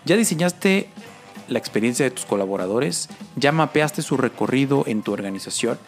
¿Ya 0.05 0.17
diseñaste 0.17 0.89
la 1.49 1.59
experiencia 1.59 2.05
de 2.05 2.11
tus 2.11 2.25
colaboradores, 2.25 3.09
ya 3.37 3.53
mapeaste 3.53 4.03
su 4.03 4.17
recorrido 4.17 4.85
en 4.87 5.03
tu 5.03 5.13
organización. 5.13 5.79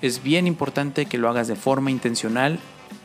Es 0.00 0.22
bien 0.22 0.46
importante 0.46 1.06
que 1.06 1.18
lo 1.18 1.28
hagas 1.28 1.48
de 1.48 1.56
forma 1.56 1.90
intencional, 1.90 2.58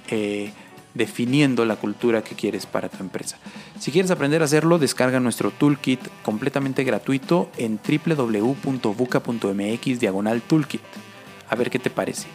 eh, 0.09 0.51
definiendo 0.93 1.65
la 1.65 1.75
cultura 1.75 2.23
que 2.23 2.35
quieres 2.35 2.65
para 2.65 2.89
tu 2.89 2.97
empresa. 2.97 3.37
Si 3.79 3.91
quieres 3.91 4.09
aprender 4.11 4.41
a 4.41 4.45
hacerlo, 4.45 4.79
descarga 4.79 5.19
nuestro 5.19 5.51
toolkit 5.51 5.99
completamente 6.23 6.83
gratuito 6.83 7.49
en 7.57 7.79
www.buca.mx 7.87 8.79
diagonal 9.99 10.41
toolkit. 10.41 10.81
A 11.49 11.55
ver 11.55 11.69
qué 11.69 11.77
te 11.79 11.89
parece. 11.89 12.27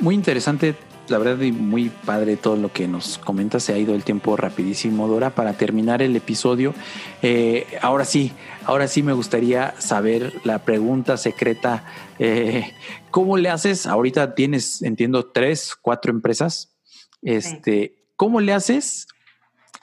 Muy 0.00 0.14
interesante 0.14 0.74
la 1.10 1.18
verdad, 1.18 1.40
y 1.40 1.52
muy 1.52 1.90
padre 1.90 2.36
todo 2.36 2.56
lo 2.56 2.72
que 2.72 2.88
nos 2.88 3.18
comenta. 3.18 3.60
Se 3.60 3.74
ha 3.74 3.78
ido 3.78 3.94
el 3.94 4.04
tiempo 4.04 4.36
rapidísimo, 4.36 5.08
Dora. 5.08 5.30
Para 5.30 5.54
terminar 5.54 6.02
el 6.02 6.16
episodio, 6.16 6.72
eh, 7.20 7.66
ahora 7.82 8.04
sí, 8.04 8.32
ahora 8.64 8.88
sí 8.88 9.02
me 9.02 9.12
gustaría 9.12 9.74
saber 9.78 10.32
la 10.44 10.60
pregunta 10.60 11.16
secreta. 11.16 11.84
Eh, 12.18 12.72
¿Cómo 13.10 13.36
le 13.36 13.48
haces? 13.48 13.86
Ahorita 13.86 14.34
tienes, 14.34 14.82
entiendo, 14.82 15.26
tres, 15.26 15.74
cuatro 15.80 16.12
empresas. 16.12 16.76
Este, 17.22 18.06
¿Cómo 18.16 18.40
le 18.40 18.52
haces? 18.52 19.08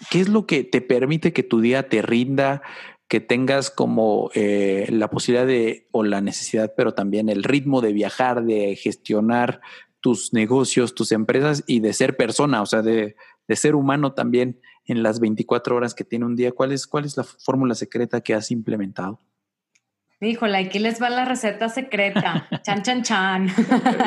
¿Qué 0.09 0.21
es 0.21 0.29
lo 0.29 0.45
que 0.45 0.63
te 0.63 0.81
permite 0.81 1.33
que 1.33 1.43
tu 1.43 1.61
día 1.61 1.89
te 1.89 2.01
rinda? 2.01 2.61
que 3.09 3.21
tengas 3.21 3.71
como 3.71 4.31
eh, 4.33 4.85
la 4.89 5.09
posibilidad 5.09 5.47
de, 5.47 5.87
o 5.91 6.03
la 6.03 6.19
necesidad, 6.19 6.73
pero 6.75 6.93
también 6.93 7.29
el 7.29 7.43
ritmo 7.43 7.79
de 7.79 7.93
viajar, 7.93 8.43
de 8.43 8.75
gestionar 8.75 9.61
tus 10.07 10.31
negocios, 10.31 10.95
tus 10.95 11.11
empresas 11.11 11.65
y 11.67 11.81
de 11.81 11.91
ser 11.91 12.15
persona, 12.15 12.61
o 12.61 12.65
sea, 12.65 12.81
de, 12.81 13.17
ser 13.49 13.75
humano 13.75 14.13
también 14.13 14.57
en 14.85 15.03
las 15.03 15.19
24 15.19 15.75
horas 15.75 15.93
que 15.93 16.05
tiene 16.05 16.23
un 16.23 16.37
día. 16.37 16.53
¿Cuál 16.53 16.71
es, 16.71 16.87
cuál 16.87 17.03
es 17.03 17.17
la 17.17 17.25
fórmula 17.25 17.75
secreta 17.75 18.21
que 18.21 18.33
has 18.33 18.49
implementado? 18.49 19.19
Híjole, 20.19 20.57
aquí 20.57 20.79
les 20.79 20.99
va 20.99 21.11
la 21.11 21.25
receta 21.25 21.69
secreta. 21.69 22.47
Chan, 22.63 22.81
chan, 22.81 23.03
chan. 23.03 23.47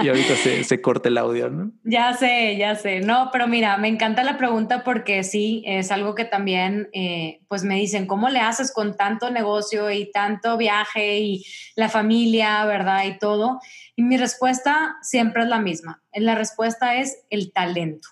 y 0.03 0.09
ahorita 0.09 0.35
se, 0.35 0.65
se 0.65 0.81
corta 0.83 1.09
el 1.09 1.17
audio, 1.17 1.49
¿no? 1.51 1.71
Ya 1.85 2.13
sé, 2.15 2.57
ya 2.57 2.75
sé. 2.75 3.01
No, 3.01 3.29
pero 3.33 3.47
mira, 3.47 3.77
me 3.77 3.87
encanta 3.87 4.25
la 4.25 4.37
pregunta 4.37 4.83
porque 4.83 5.23
sí, 5.23 5.63
es 5.67 5.93
algo 5.93 6.17
que 6.17 6.25
también, 6.25 6.89
eh, 6.93 7.41
pues 7.47 7.63
me 7.63 7.77
dicen, 7.77 8.07
¿cómo 8.07 8.29
le 8.29 8.41
haces 8.41 8.73
con 8.73 8.97
tanto 8.97 9.31
negocio 9.31 9.91
y 9.93 10.11
tanto 10.11 10.57
viaje 10.57 11.21
y 11.21 11.45
la 11.77 11.89
familia, 11.89 12.65
verdad? 12.65 13.05
Y 13.05 13.17
todo. 13.19 13.61
Y 13.95 14.03
mi 14.03 14.17
respuesta 14.17 14.97
siempre 15.03 15.45
es 15.45 15.49
la 15.49 15.61
misma. 15.61 16.03
La 16.13 16.35
respuesta 16.35 16.97
es 16.97 17.25
el 17.31 17.53
talento. 17.53 18.09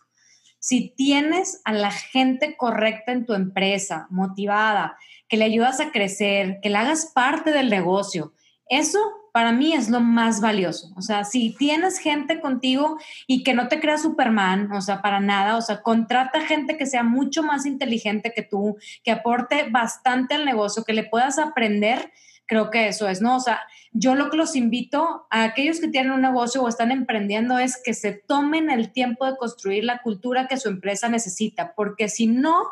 Si 0.58 0.90
tienes 0.96 1.60
a 1.64 1.72
la 1.72 1.90
gente 1.90 2.56
correcta 2.56 3.12
en 3.12 3.26
tu 3.26 3.34
empresa, 3.34 4.06
motivada, 4.10 4.96
que 5.28 5.36
le 5.36 5.44
ayudas 5.44 5.80
a 5.80 5.92
crecer, 5.92 6.58
que 6.62 6.70
le 6.70 6.78
hagas 6.78 7.12
parte 7.14 7.52
del 7.52 7.70
negocio. 7.70 8.32
Eso 8.68 8.98
para 9.32 9.52
mí 9.52 9.72
es 9.72 9.88
lo 9.88 10.00
más 10.00 10.40
valioso. 10.40 10.92
O 10.96 11.02
sea, 11.02 11.24
si 11.24 11.54
tienes 11.56 11.98
gente 11.98 12.40
contigo 12.40 12.98
y 13.26 13.44
que 13.44 13.54
no 13.54 13.68
te 13.68 13.78
crea 13.78 13.96
Superman, 13.96 14.72
o 14.72 14.80
sea, 14.80 15.00
para 15.00 15.20
nada, 15.20 15.56
o 15.56 15.62
sea, 15.62 15.82
contrata 15.82 16.40
gente 16.40 16.76
que 16.76 16.86
sea 16.86 17.02
mucho 17.02 17.42
más 17.42 17.66
inteligente 17.66 18.32
que 18.34 18.42
tú, 18.42 18.76
que 19.04 19.12
aporte 19.12 19.68
bastante 19.70 20.34
al 20.34 20.44
negocio, 20.44 20.84
que 20.84 20.92
le 20.92 21.04
puedas 21.04 21.38
aprender, 21.38 22.10
creo 22.48 22.70
que 22.70 22.88
eso 22.88 23.08
es, 23.08 23.20
¿no? 23.20 23.36
O 23.36 23.40
sea, 23.40 23.60
yo 23.92 24.16
lo 24.16 24.30
que 24.30 24.36
los 24.36 24.56
invito 24.56 25.26
a 25.30 25.44
aquellos 25.44 25.78
que 25.78 25.86
tienen 25.86 26.10
un 26.10 26.22
negocio 26.22 26.62
o 26.62 26.68
están 26.68 26.90
emprendiendo 26.90 27.58
es 27.60 27.80
que 27.80 27.94
se 27.94 28.12
tomen 28.12 28.70
el 28.70 28.90
tiempo 28.90 29.26
de 29.26 29.36
construir 29.36 29.84
la 29.84 30.02
cultura 30.02 30.48
que 30.48 30.56
su 30.56 30.68
empresa 30.68 31.08
necesita, 31.08 31.74
porque 31.76 32.08
si 32.08 32.26
no, 32.26 32.64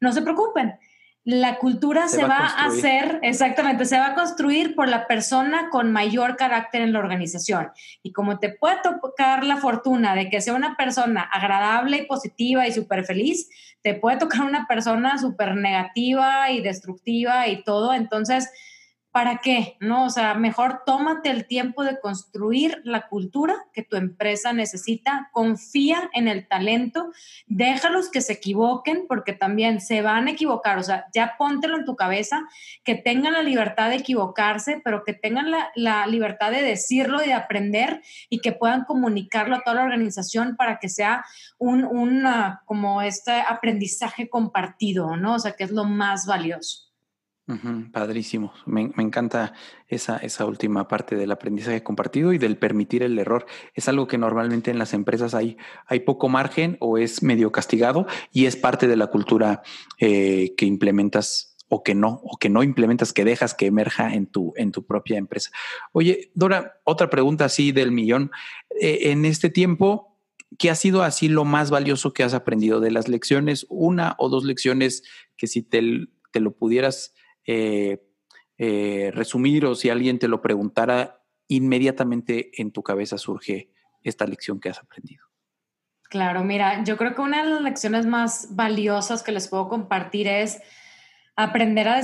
no 0.00 0.12
se 0.12 0.22
preocupen 0.22 0.74
la 1.24 1.58
cultura 1.58 2.08
se, 2.08 2.24
va, 2.24 2.38
a, 2.38 2.66
hacer, 2.66 3.20
exactamente, 3.22 3.84
se 3.84 3.96
va 3.96 4.08
a 4.08 4.14
construir 4.14 4.74
por 4.74 4.88
la 4.88 5.06
persona 5.06 5.68
con 5.70 5.92
mayor 5.92 6.36
carácter 6.36 6.82
en 6.82 6.92
la 6.92 6.98
organización. 6.98 7.70
Y 8.02 8.12
como 8.12 8.40
te 8.40 8.48
puede 8.48 8.78
tocar 8.82 9.44
la 9.44 9.56
fortuna 9.58 10.16
de 10.16 10.28
que 10.28 10.40
sea 10.40 10.54
una 10.54 10.76
persona 10.76 11.22
agradable 11.22 11.98
y 11.98 12.06
positiva 12.06 12.66
y 12.66 12.72
súper 12.72 13.04
feliz, 13.04 13.48
te 13.82 13.94
puede 13.94 14.18
tocar 14.18 14.42
una 14.42 14.66
persona 14.66 15.16
súper 15.18 15.54
negativa 15.54 16.50
y 16.50 16.60
destructiva 16.60 17.46
y 17.46 17.62
todo. 17.62 17.94
Entonces, 17.94 18.50
¿para 19.12 19.38
qué? 19.38 19.76
¿No? 19.78 20.06
O 20.06 20.10
sea, 20.10 20.34
mejor 20.34 20.82
tómate 20.86 21.28
el 21.28 21.46
tiempo 21.46 21.84
de 21.84 22.00
construir 22.00 22.80
la 22.82 23.08
cultura 23.08 23.54
que 23.74 23.82
tu 23.82 23.96
empresa 23.96 24.54
necesita, 24.54 25.28
confía 25.32 26.10
en 26.14 26.28
el 26.28 26.48
talento, 26.48 27.12
déjalos 27.46 28.10
que 28.10 28.22
se 28.22 28.32
equivoquen 28.32 29.04
porque 29.06 29.34
también 29.34 29.82
se 29.82 30.00
van 30.00 30.28
a 30.28 30.30
equivocar, 30.30 30.78
o 30.78 30.82
sea, 30.82 31.06
ya 31.14 31.34
póntelo 31.38 31.76
en 31.76 31.84
tu 31.84 31.94
cabeza, 31.94 32.40
que 32.84 32.94
tengan 32.94 33.34
la 33.34 33.42
libertad 33.42 33.90
de 33.90 33.96
equivocarse, 33.96 34.80
pero 34.82 35.04
que 35.04 35.12
tengan 35.12 35.50
la, 35.50 36.06
libertad 36.06 36.50
de 36.50 36.62
decirlo 36.62 37.22
y 37.22 37.26
de 37.26 37.34
aprender 37.34 38.02
y 38.30 38.40
que 38.40 38.52
puedan 38.52 38.84
comunicarlo 38.84 39.56
a 39.56 39.60
toda 39.60 39.76
la 39.76 39.84
organización 39.84 40.56
para 40.56 40.78
que 40.78 40.88
sea 40.88 41.24
un, 41.58 41.84
un 41.84 42.26
como 42.64 43.02
este 43.02 43.32
aprendizaje 43.32 44.28
compartido, 44.28 45.16
¿no? 45.16 45.34
O 45.34 45.38
sea, 45.38 45.52
que 45.52 45.64
es 45.64 45.70
lo 45.70 45.84
más 45.84 46.26
valioso 46.26 46.91
padrísimo. 47.92 48.52
Me, 48.66 48.92
encanta 48.98 49.54
esa, 49.88 50.16
esa 50.18 50.46
última 50.46 50.88
parte 50.88 51.16
del 51.16 51.32
aprendizaje 51.32 51.82
compartido 51.82 52.32
y 52.32 52.38
del 52.38 52.56
permitir 52.56 53.02
el 53.02 53.18
error. 53.18 53.46
Es 53.74 53.88
algo 53.88 54.06
que 54.06 54.18
normalmente 54.18 54.70
en 54.70 54.78
las 54.78 54.94
empresas 54.94 55.34
hay, 55.34 55.56
hay 55.86 56.00
poco 56.00 56.28
margen 56.28 56.76
o 56.80 56.98
es 56.98 57.22
medio 57.22 57.52
castigado 57.52 58.06
y 58.32 58.46
es 58.46 58.56
parte 58.56 58.88
de 58.88 58.96
la 58.96 59.08
cultura 59.08 59.62
eh, 59.98 60.54
que 60.56 60.66
implementas 60.66 61.52
o 61.74 61.82
que 61.82 61.94
no, 61.94 62.20
o 62.24 62.36
que 62.36 62.50
no 62.50 62.62
implementas, 62.62 63.14
que 63.14 63.24
dejas 63.24 63.54
que 63.54 63.64
emerja 63.64 64.12
en 64.12 64.26
tu, 64.26 64.52
en 64.56 64.72
tu 64.72 64.84
propia 64.84 65.16
empresa. 65.16 65.50
Oye, 65.92 66.30
Dora, 66.34 66.80
otra 66.84 67.08
pregunta 67.08 67.46
así 67.46 67.72
del 67.72 67.92
millón. 67.92 68.30
Eh, 68.78 69.10
en 69.10 69.24
este 69.24 69.48
tiempo, 69.48 70.18
¿qué 70.58 70.68
ha 70.68 70.74
sido 70.74 71.02
así 71.02 71.28
lo 71.28 71.46
más 71.46 71.70
valioso 71.70 72.12
que 72.12 72.24
has 72.24 72.34
aprendido 72.34 72.78
de 72.80 72.90
las 72.90 73.08
lecciones? 73.08 73.64
Una 73.70 74.16
o 74.18 74.28
dos 74.28 74.44
lecciones 74.44 75.02
que 75.38 75.46
si 75.46 75.62
te, 75.62 76.08
te 76.30 76.40
lo 76.40 76.52
pudieras 76.52 77.14
eh, 77.46 78.02
eh, 78.58 79.10
resumir 79.12 79.66
o 79.66 79.74
si 79.74 79.90
alguien 79.90 80.18
te 80.18 80.28
lo 80.28 80.40
preguntara, 80.42 81.24
inmediatamente 81.48 82.50
en 82.60 82.70
tu 82.70 82.82
cabeza 82.82 83.18
surge 83.18 83.70
esta 84.02 84.26
lección 84.26 84.60
que 84.60 84.68
has 84.68 84.78
aprendido? 84.78 85.26
Claro, 86.08 86.44
mira, 86.44 86.84
yo 86.84 86.96
creo 86.96 87.14
que 87.14 87.22
una 87.22 87.42
de 87.42 87.50
las 87.50 87.62
lecciones 87.62 88.06
más 88.06 88.48
valiosas 88.50 89.22
que 89.22 89.32
les 89.32 89.48
puedo 89.48 89.68
compartir 89.68 90.28
es 90.28 90.60
aprender 91.36 91.88
a, 91.88 92.00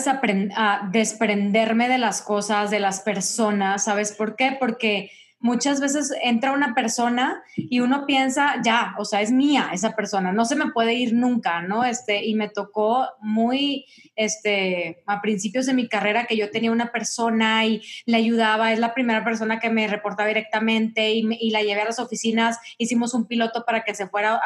a 0.56 0.88
desprenderme 0.90 1.88
de 1.88 1.98
las 1.98 2.22
cosas, 2.22 2.70
de 2.70 2.80
las 2.80 3.00
personas, 3.00 3.84
¿sabes 3.84 4.12
por 4.12 4.34
qué? 4.34 4.56
Porque 4.58 5.10
muchas 5.40 5.80
veces 5.80 6.12
entra 6.22 6.52
una 6.52 6.74
persona 6.74 7.42
y 7.56 7.80
uno 7.80 8.06
piensa, 8.06 8.60
ya, 8.64 8.94
o 8.98 9.04
sea, 9.04 9.22
es 9.22 9.30
mía 9.30 9.70
esa 9.72 9.94
persona, 9.94 10.32
no 10.32 10.44
se 10.44 10.56
me 10.56 10.72
puede 10.72 10.94
ir 10.94 11.14
nunca, 11.14 11.62
¿no? 11.62 11.84
Este, 11.84 12.24
y 12.24 12.34
me 12.34 12.48
tocó 12.48 13.06
muy, 13.20 13.86
este, 14.16 15.02
a 15.06 15.20
principios 15.20 15.66
de 15.66 15.74
mi 15.74 15.88
carrera 15.88 16.24
que 16.24 16.36
yo 16.36 16.50
tenía 16.50 16.72
una 16.72 16.90
persona 16.90 17.64
y 17.66 17.82
le 18.04 18.16
ayudaba, 18.16 18.72
es 18.72 18.80
la 18.80 18.94
primera 18.94 19.24
persona 19.24 19.60
que 19.60 19.70
me 19.70 19.86
reportaba 19.86 20.28
directamente 20.28 21.12
y, 21.12 21.50
la 21.50 21.62
llevé 21.62 21.82
a 21.82 21.86
las 21.86 21.98
oficinas, 21.98 22.58
hicimos 22.76 23.14
un 23.14 23.26
piloto 23.26 23.64
para 23.64 23.84
que 23.84 23.94
se 23.94 24.08
fuera 24.08 24.40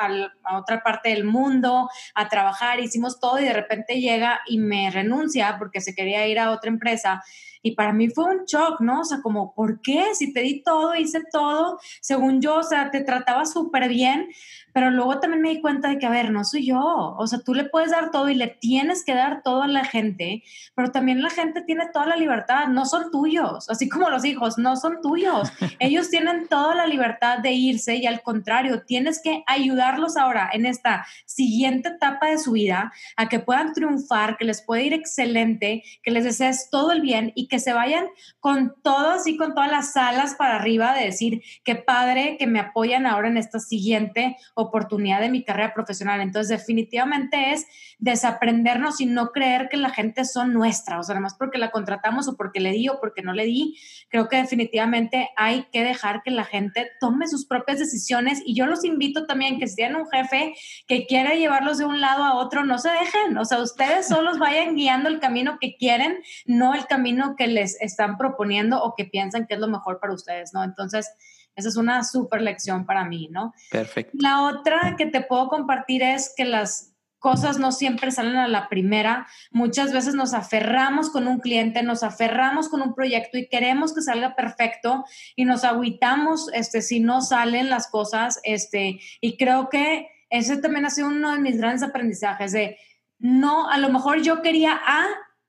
a 0.44 0.59
otra 0.59 0.83
parte 0.83 1.09
del 1.09 1.24
mundo 1.24 1.88
a 2.14 2.28
trabajar, 2.28 2.81
hicimos 2.81 3.18
todo 3.18 3.40
y 3.40 3.44
de 3.44 3.52
repente 3.52 4.00
llega 4.00 4.40
y 4.46 4.59
me 4.59 4.90
renuncia 4.90 5.57
porque 5.59 5.81
se 5.81 5.94
quería 5.94 6.26
ir 6.26 6.38
a 6.38 6.50
otra 6.50 6.70
empresa 6.70 7.22
y 7.62 7.72
para 7.72 7.92
mí 7.92 8.09
fue 8.09 8.25
un 8.25 8.44
shock, 8.44 8.81
¿no? 8.81 9.01
O 9.01 9.05
sea, 9.05 9.20
como, 9.22 9.55
¿por 9.55 9.81
qué? 9.81 10.14
Si 10.14 10.33
te 10.33 10.40
di 10.40 10.62
todo, 10.62 10.94
hice 10.94 11.22
todo, 11.31 11.79
según 12.01 12.40
yo, 12.40 12.57
o 12.57 12.62
sea, 12.62 12.90
te 12.90 13.03
trataba 13.03 13.46
súper 13.46 13.88
bien, 13.88 14.29
pero 14.72 14.90
luego 14.90 15.20
también 15.20 15.42
me 15.42 15.51
di 15.51 15.61
cuenta 15.61 15.88
de 15.88 15.98
que, 15.98 16.07
a 16.07 16.11
ver, 16.11 16.31
no 16.31 16.44
soy 16.44 16.66
yo. 16.66 16.81
O 17.18 17.27
sea, 17.27 17.40
tú 17.40 17.55
le 17.55 17.64
puedes 17.64 17.90
dar 17.90 18.11
todo 18.11 18.29
y 18.31 18.35
le 18.35 18.48
tienes 18.48 19.05
que 19.05 19.14
dar 19.14 19.42
todo 19.42 19.62
a 19.62 19.68
la 19.68 19.85
gente, 19.85 20.42
pero 20.75 20.90
también 20.90 21.22
la 21.22 21.31
gente 21.31 21.62
tiene 21.62 21.88
toda 21.92 22.07
la 22.07 22.16
libertad. 22.16 22.68
No 22.68 22.87
son 22.87 23.11
tuyos, 23.11 23.68
así 23.68 23.88
como 23.88 24.09
los 24.09 24.25
hijos, 24.25 24.59
no 24.59 24.77
son 24.77 25.01
tuyos. 25.03 25.51
Ellos 25.79 26.09
tienen 26.11 26.48
toda 26.48 26.75
la 26.75 26.87
libertad 26.87 27.38
de 27.38 27.53
irse 27.53 27.96
y 27.96 28.07
al 28.07 28.22
contrario, 28.22 28.83
tienes 28.83 29.20
que 29.22 29.44
ayudarlos 29.46 30.16
ahora 30.16 30.48
en 30.53 30.66
esta 30.66 31.07
siguiente 31.27 31.90
etapa 31.90 32.29
de 32.29 32.38
su 32.38 32.53
vida 32.53 32.92
a 33.16 33.29
que 33.29 33.38
puedan 33.38 33.75
triunfar, 33.75 34.37
que 34.37 34.44
les 34.44 34.62
pueda 34.62 34.83
ir 34.83 34.94
excelente, 34.94 35.85
que 36.03 36.11
les 36.11 36.25
desees 36.25 36.68
todo 36.70 36.92
el 36.92 37.03
bien 37.03 37.33
y 37.35 37.48
que 37.52 37.60
se 37.60 37.74
vayan 37.74 38.06
con 38.40 38.74
todo, 38.82 39.12
y 39.26 39.36
con 39.36 39.54
todas 39.54 39.70
las 39.70 39.94
alas 39.94 40.36
para 40.36 40.56
arriba 40.56 40.94
de 40.94 41.04
decir, 41.04 41.42
qué 41.64 41.74
padre 41.74 42.36
que 42.38 42.46
me 42.46 42.60
apoyan 42.60 43.04
ahora 43.04 43.28
en 43.28 43.36
esta 43.36 43.58
siguiente 43.58 44.38
oportunidad 44.54 45.20
de 45.20 45.28
mi 45.28 45.44
carrera 45.44 45.74
profesional. 45.74 46.22
Entonces, 46.22 46.48
definitivamente 46.48 47.52
es 47.52 47.66
desaprendernos 47.98 49.02
y 49.02 49.06
no 49.06 49.32
creer 49.32 49.68
que 49.68 49.76
la 49.76 49.90
gente 49.90 50.24
son 50.24 50.54
nuestra, 50.54 50.98
o 50.98 51.02
sea, 51.02 51.12
además 51.12 51.36
porque 51.38 51.58
la 51.58 51.70
contratamos 51.70 52.26
o 52.26 52.36
porque 52.36 52.58
le 52.58 52.72
di 52.72 52.88
o 52.88 52.98
porque 53.00 53.20
no 53.20 53.34
le 53.34 53.44
di. 53.44 53.76
Creo 54.08 54.30
que 54.30 54.36
definitivamente 54.36 55.28
hay 55.36 55.66
que 55.70 55.84
dejar 55.84 56.22
que 56.22 56.30
la 56.30 56.44
gente 56.44 56.90
tome 57.00 57.28
sus 57.28 57.44
propias 57.44 57.78
decisiones 57.78 58.42
y 58.46 58.54
yo 58.54 58.64
los 58.64 58.82
invito 58.82 59.26
también 59.26 59.58
que 59.58 59.66
si 59.66 59.76
tienen 59.76 59.96
un 59.96 60.08
jefe 60.08 60.54
que 60.88 61.06
quiere 61.06 61.38
llevarlos 61.38 61.76
de 61.76 61.84
un 61.84 62.00
lado 62.00 62.24
a 62.24 62.34
otro, 62.34 62.64
no 62.64 62.78
se 62.78 62.88
dejen, 62.88 63.36
o 63.36 63.44
sea, 63.44 63.60
ustedes 63.60 64.08
solos 64.08 64.38
vayan 64.38 64.74
guiando 64.74 65.10
el 65.10 65.20
camino 65.20 65.58
que 65.60 65.76
quieren, 65.76 66.16
no 66.46 66.74
el 66.74 66.86
camino 66.86 67.36
que 67.36 67.41
les 67.46 67.81
están 67.81 68.16
proponiendo 68.16 68.83
o 68.83 68.94
que 68.94 69.05
piensan 69.05 69.46
que 69.46 69.55
es 69.55 69.61
lo 69.61 69.68
mejor 69.68 70.00
para 70.00 70.12
ustedes, 70.12 70.52
¿no? 70.52 70.64
Entonces, 70.64 71.11
esa 71.55 71.68
es 71.68 71.76
una 71.76 72.02
súper 72.05 72.40
lección 72.40 72.87
para 72.87 73.05
mí, 73.05 73.28
¿no? 73.31 73.52
Perfecto. 73.70 74.16
La 74.20 74.42
otra 74.42 74.94
que 74.96 75.07
te 75.07 75.20
puedo 75.20 75.48
compartir 75.48 76.02
es 76.02 76.33
que 76.37 76.44
las 76.44 76.92
cosas 77.18 77.59
no 77.59 77.70
siempre 77.70 78.11
salen 78.11 78.37
a 78.37 78.48
la 78.48 78.68
primera. 78.68 79.28
Muchas 79.52 79.92
veces 79.92 80.14
nos 80.14 80.35
aferramos 80.35 81.09
con 81.09 81.28
un 81.28 81.38
cliente, 81.38 81.83
nos 81.85 82.02
aferramos 82.02 82.68
con 82.68 82.83
un 82.83 82.94
proyecto 82.94 83.38
y 83.38 83.48
queremos 83.48 83.94
que 83.94 84.02
salga 84.02 84.35
perfecto 84.35 85.05
y 85.37 85.44
nos 85.44 85.62
agüitamos 85.62 86.50
este, 86.52 86.83
si 86.83 86.98
no 86.98 87.20
salen 87.20 87.70
las 87.70 87.87
cosas. 87.87 88.40
Este, 88.42 89.00
y 89.20 89.37
creo 89.37 89.68
que 89.68 90.09
ese 90.31 90.57
también 90.57 90.85
ha 90.85 90.90
sido 90.90 91.09
uno 91.09 91.33
de 91.33 91.38
mis 91.38 91.59
grandes 91.59 91.85
aprendizajes 91.85 92.50
de 92.50 92.76
no, 93.20 93.68
a 93.70 93.78
lo 93.78 93.88
mejor 93.90 94.20
yo 94.22 94.42
quería 94.42 94.81
A 94.85 95.07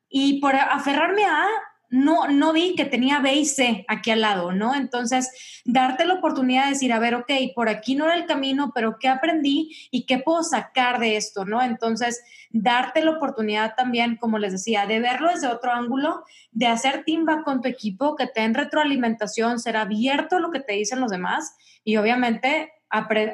y 0.07 0.39
por 0.39 0.55
aferrarme 0.55 1.25
a 1.25 1.45
A 1.45 1.47
no, 1.93 2.27
no 2.27 2.53
vi 2.53 2.73
que 2.73 2.85
tenía 2.85 3.19
B 3.19 3.35
y 3.35 3.45
C 3.45 3.85
aquí 3.87 4.09
al 4.09 4.21
lado, 4.21 4.51
¿no? 4.51 4.73
Entonces, 4.73 5.61
darte 5.63 6.05
la 6.05 6.15
oportunidad 6.15 6.63
de 6.63 6.71
decir, 6.71 6.91
a 6.91 6.97
ver, 6.97 7.13
ok, 7.13 7.31
por 7.53 7.69
aquí 7.69 7.93
no 7.93 8.05
era 8.05 8.15
el 8.15 8.25
camino, 8.25 8.71
pero 8.73 8.97
¿qué 8.99 9.09
aprendí 9.09 9.75
y 9.91 10.07
qué 10.07 10.17
puedo 10.17 10.41
sacar 10.41 10.99
de 10.99 11.17
esto, 11.17 11.45
¿no? 11.45 11.61
Entonces, 11.61 12.23
darte 12.49 13.05
la 13.05 13.11
oportunidad 13.11 13.75
también, 13.75 14.15
como 14.15 14.39
les 14.39 14.53
decía, 14.53 14.87
de 14.87 15.01
verlo 15.01 15.29
desde 15.29 15.45
otro 15.45 15.71
ángulo, 15.71 16.23
de 16.51 16.65
hacer 16.65 17.03
timba 17.03 17.43
con 17.43 17.61
tu 17.61 17.67
equipo, 17.67 18.15
que 18.15 18.25
te 18.25 18.41
den 18.41 18.55
retroalimentación, 18.55 19.59
ser 19.59 19.77
abierto 19.77 20.37
a 20.37 20.39
lo 20.39 20.49
que 20.49 20.61
te 20.61 20.73
dicen 20.73 20.99
los 20.99 21.11
demás 21.11 21.55
y 21.83 21.97
obviamente 21.97 22.71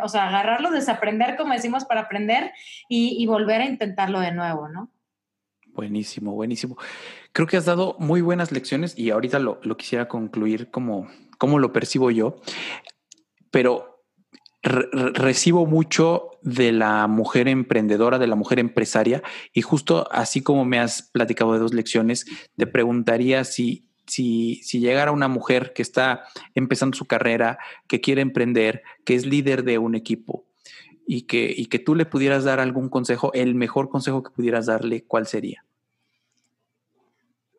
o 0.03 0.09
sea, 0.09 0.27
agarrarlo, 0.27 0.71
desaprender, 0.71 1.37
como 1.37 1.53
decimos, 1.53 1.85
para 1.85 2.01
aprender 2.01 2.51
y, 2.89 3.21
y 3.21 3.25
volver 3.25 3.61
a 3.61 3.65
intentarlo 3.65 4.19
de 4.19 4.31
nuevo, 4.33 4.67
¿no? 4.67 4.89
Buenísimo, 5.79 6.33
buenísimo. 6.33 6.75
Creo 7.31 7.47
que 7.47 7.55
has 7.55 7.63
dado 7.63 7.95
muy 7.99 8.19
buenas 8.19 8.51
lecciones 8.51 8.99
y 8.99 9.11
ahorita 9.11 9.39
lo, 9.39 9.61
quisiera 9.77 10.09
concluir 10.09 10.71
como, 10.71 11.07
como 11.37 11.57
lo 11.57 11.71
percibo 11.71 12.11
yo, 12.11 12.35
pero 13.49 14.03
recibo 14.61 15.65
mucho 15.65 16.31
de 16.41 16.73
la 16.73 17.07
mujer 17.07 17.47
emprendedora, 17.47 18.19
de 18.19 18.27
la 18.27 18.35
mujer 18.35 18.59
empresaria 18.59 19.23
y 19.53 19.61
justo 19.61 20.05
así 20.11 20.41
como 20.41 20.65
me 20.65 20.79
has 20.79 21.01
platicado 21.13 21.53
de 21.53 21.59
dos 21.59 21.73
lecciones, 21.73 22.25
te 22.57 22.67
preguntaría 22.67 23.45
si 23.45 23.85
si, 24.05 24.55
si, 24.63 24.79
llegara 24.79 25.11
una 25.11 25.27
mujer 25.27 25.71
que 25.71 25.83
está 25.83 26.23
empezando 26.55 26.97
su 26.97 27.05
carrera, 27.05 27.59
que 27.87 28.01
quiere 28.01 28.21
emprender, 28.21 28.81
que 29.05 29.13
es 29.13 29.25
líder 29.25 29.63
de 29.63 29.77
un 29.77 29.93
equipo 29.93 30.47
y 31.07 31.21
que, 31.21 31.53
y 31.55 31.67
que 31.67 31.79
tú 31.79 31.95
le 31.95 32.05
pudieras 32.05 32.43
dar 32.43 32.59
algún 32.59 32.89
consejo, 32.89 33.31
el 33.33 33.53
mejor 33.53 33.87
consejo 33.87 34.23
que 34.23 34.31
pudieras 34.31 34.65
darle, 34.65 35.05
¿cuál 35.05 35.27
sería? 35.27 35.63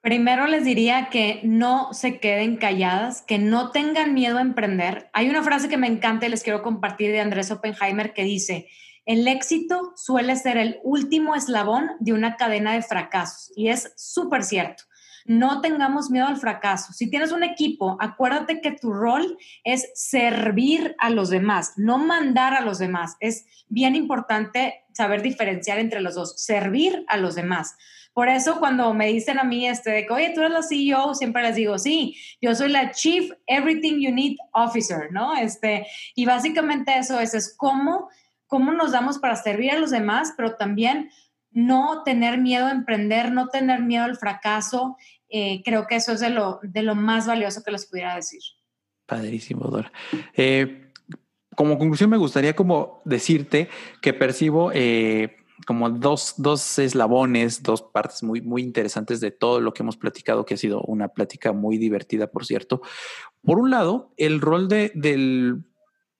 Primero 0.02 0.46
les 0.46 0.64
diría 0.64 1.10
que 1.10 1.40
no 1.44 1.92
se 1.92 2.20
queden 2.20 2.56
calladas, 2.56 3.20
que 3.20 3.38
no 3.38 3.70
tengan 3.70 4.14
miedo 4.14 4.38
a 4.38 4.42
emprender. 4.42 5.10
Hay 5.12 5.28
una 5.28 5.42
frase 5.42 5.68
que 5.68 5.76
me 5.76 5.88
encanta 5.88 6.26
y 6.26 6.30
les 6.30 6.42
quiero 6.42 6.62
compartir 6.62 7.12
de 7.12 7.20
Andrés 7.20 7.50
Oppenheimer 7.50 8.14
que 8.14 8.24
dice, 8.24 8.68
el 9.04 9.28
éxito 9.28 9.92
suele 9.96 10.36
ser 10.36 10.56
el 10.56 10.78
último 10.84 11.34
eslabón 11.34 11.90
de 12.00 12.14
una 12.14 12.36
cadena 12.36 12.72
de 12.72 12.82
fracasos. 12.82 13.52
Y 13.54 13.68
es 13.68 13.92
súper 13.96 14.42
cierto. 14.42 14.84
No 15.26 15.60
tengamos 15.60 16.10
miedo 16.10 16.26
al 16.26 16.38
fracaso. 16.38 16.94
Si 16.94 17.10
tienes 17.10 17.30
un 17.30 17.42
equipo, 17.42 17.98
acuérdate 18.00 18.62
que 18.62 18.72
tu 18.72 18.94
rol 18.94 19.36
es 19.64 19.90
servir 19.94 20.94
a 20.98 21.10
los 21.10 21.28
demás, 21.28 21.74
no 21.76 21.98
mandar 21.98 22.54
a 22.54 22.62
los 22.62 22.78
demás. 22.78 23.16
Es 23.20 23.44
bien 23.68 23.96
importante 23.96 24.82
saber 24.94 25.20
diferenciar 25.20 25.78
entre 25.78 26.00
los 26.00 26.14
dos, 26.14 26.42
servir 26.42 27.04
a 27.06 27.18
los 27.18 27.34
demás. 27.34 27.76
Por 28.12 28.28
eso 28.28 28.58
cuando 28.58 28.92
me 28.92 29.06
dicen 29.06 29.38
a 29.38 29.44
mí, 29.44 29.66
este, 29.68 29.90
de 29.90 30.06
que, 30.06 30.12
oye, 30.12 30.32
tú 30.34 30.40
eres 30.40 30.52
la 30.52 30.62
CEO, 30.62 31.14
siempre 31.14 31.42
les 31.42 31.54
digo, 31.54 31.78
sí, 31.78 32.16
yo 32.40 32.54
soy 32.54 32.70
la 32.70 32.90
Chief 32.90 33.30
Everything 33.46 34.00
You 34.00 34.12
Need 34.12 34.36
Officer, 34.52 35.12
¿no? 35.12 35.36
Este, 35.36 35.86
y 36.14 36.26
básicamente 36.26 36.96
eso 36.98 37.20
es, 37.20 37.34
es 37.34 37.54
cómo, 37.56 38.08
cómo 38.46 38.72
nos 38.72 38.92
damos 38.92 39.18
para 39.18 39.36
servir 39.36 39.70
a 39.70 39.78
los 39.78 39.90
demás, 39.90 40.34
pero 40.36 40.56
también 40.56 41.10
no 41.50 42.02
tener 42.04 42.38
miedo 42.38 42.66
a 42.66 42.72
emprender, 42.72 43.32
no 43.32 43.48
tener 43.48 43.80
miedo 43.80 44.04
al 44.04 44.16
fracaso. 44.16 44.96
Eh, 45.28 45.62
creo 45.64 45.86
que 45.86 45.96
eso 45.96 46.12
es 46.12 46.20
de 46.20 46.30
lo, 46.30 46.60
de 46.62 46.82
lo 46.82 46.94
más 46.94 47.26
valioso 47.26 47.62
que 47.62 47.70
les 47.70 47.86
pudiera 47.86 48.16
decir. 48.16 48.40
Padrísimo, 49.06 49.68
Dora. 49.68 49.92
Eh, 50.34 50.92
como 51.56 51.78
conclusión 51.78 52.10
me 52.10 52.16
gustaría 52.16 52.54
como 52.54 53.02
decirte 53.04 53.68
que 54.00 54.12
percibo 54.12 54.70
eh, 54.72 55.39
como 55.66 55.90
dos, 55.90 56.34
dos 56.36 56.78
eslabones, 56.78 57.62
dos 57.62 57.82
partes 57.82 58.22
muy, 58.22 58.40
muy 58.40 58.62
interesantes 58.62 59.20
de 59.20 59.30
todo 59.30 59.60
lo 59.60 59.72
que 59.72 59.82
hemos 59.82 59.96
platicado, 59.96 60.44
que 60.44 60.54
ha 60.54 60.56
sido 60.56 60.82
una 60.82 61.08
plática 61.08 61.52
muy 61.52 61.78
divertida, 61.78 62.28
por 62.28 62.46
cierto. 62.46 62.82
Por 63.42 63.58
un 63.58 63.70
lado, 63.70 64.12
el 64.16 64.40
rol 64.40 64.68
de, 64.68 64.92
del, 64.94 65.64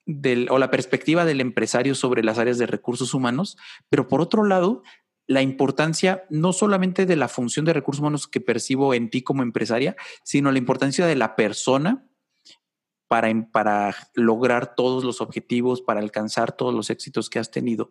del, 0.06 0.48
o 0.50 0.58
la 0.58 0.70
perspectiva 0.70 1.24
del 1.24 1.40
empresario 1.40 1.94
sobre 1.94 2.22
las 2.24 2.38
áreas 2.38 2.58
de 2.58 2.66
recursos 2.66 3.14
humanos, 3.14 3.56
pero 3.88 4.08
por 4.08 4.20
otro 4.20 4.44
lado, 4.44 4.82
la 5.26 5.42
importancia 5.42 6.24
no 6.28 6.52
solamente 6.52 7.06
de 7.06 7.16
la 7.16 7.28
función 7.28 7.64
de 7.64 7.72
recursos 7.72 8.00
humanos 8.00 8.26
que 8.26 8.40
percibo 8.40 8.94
en 8.94 9.10
ti 9.10 9.22
como 9.22 9.42
empresaria, 9.42 9.94
sino 10.24 10.50
la 10.50 10.58
importancia 10.58 11.06
de 11.06 11.14
la 11.14 11.36
persona 11.36 12.09
para, 13.10 13.28
para 13.50 13.92
lograr 14.14 14.76
todos 14.76 15.02
los 15.02 15.20
objetivos, 15.20 15.82
para 15.82 15.98
alcanzar 15.98 16.52
todos 16.52 16.72
los 16.72 16.90
éxitos 16.90 17.28
que 17.28 17.40
has 17.40 17.50
tenido. 17.50 17.90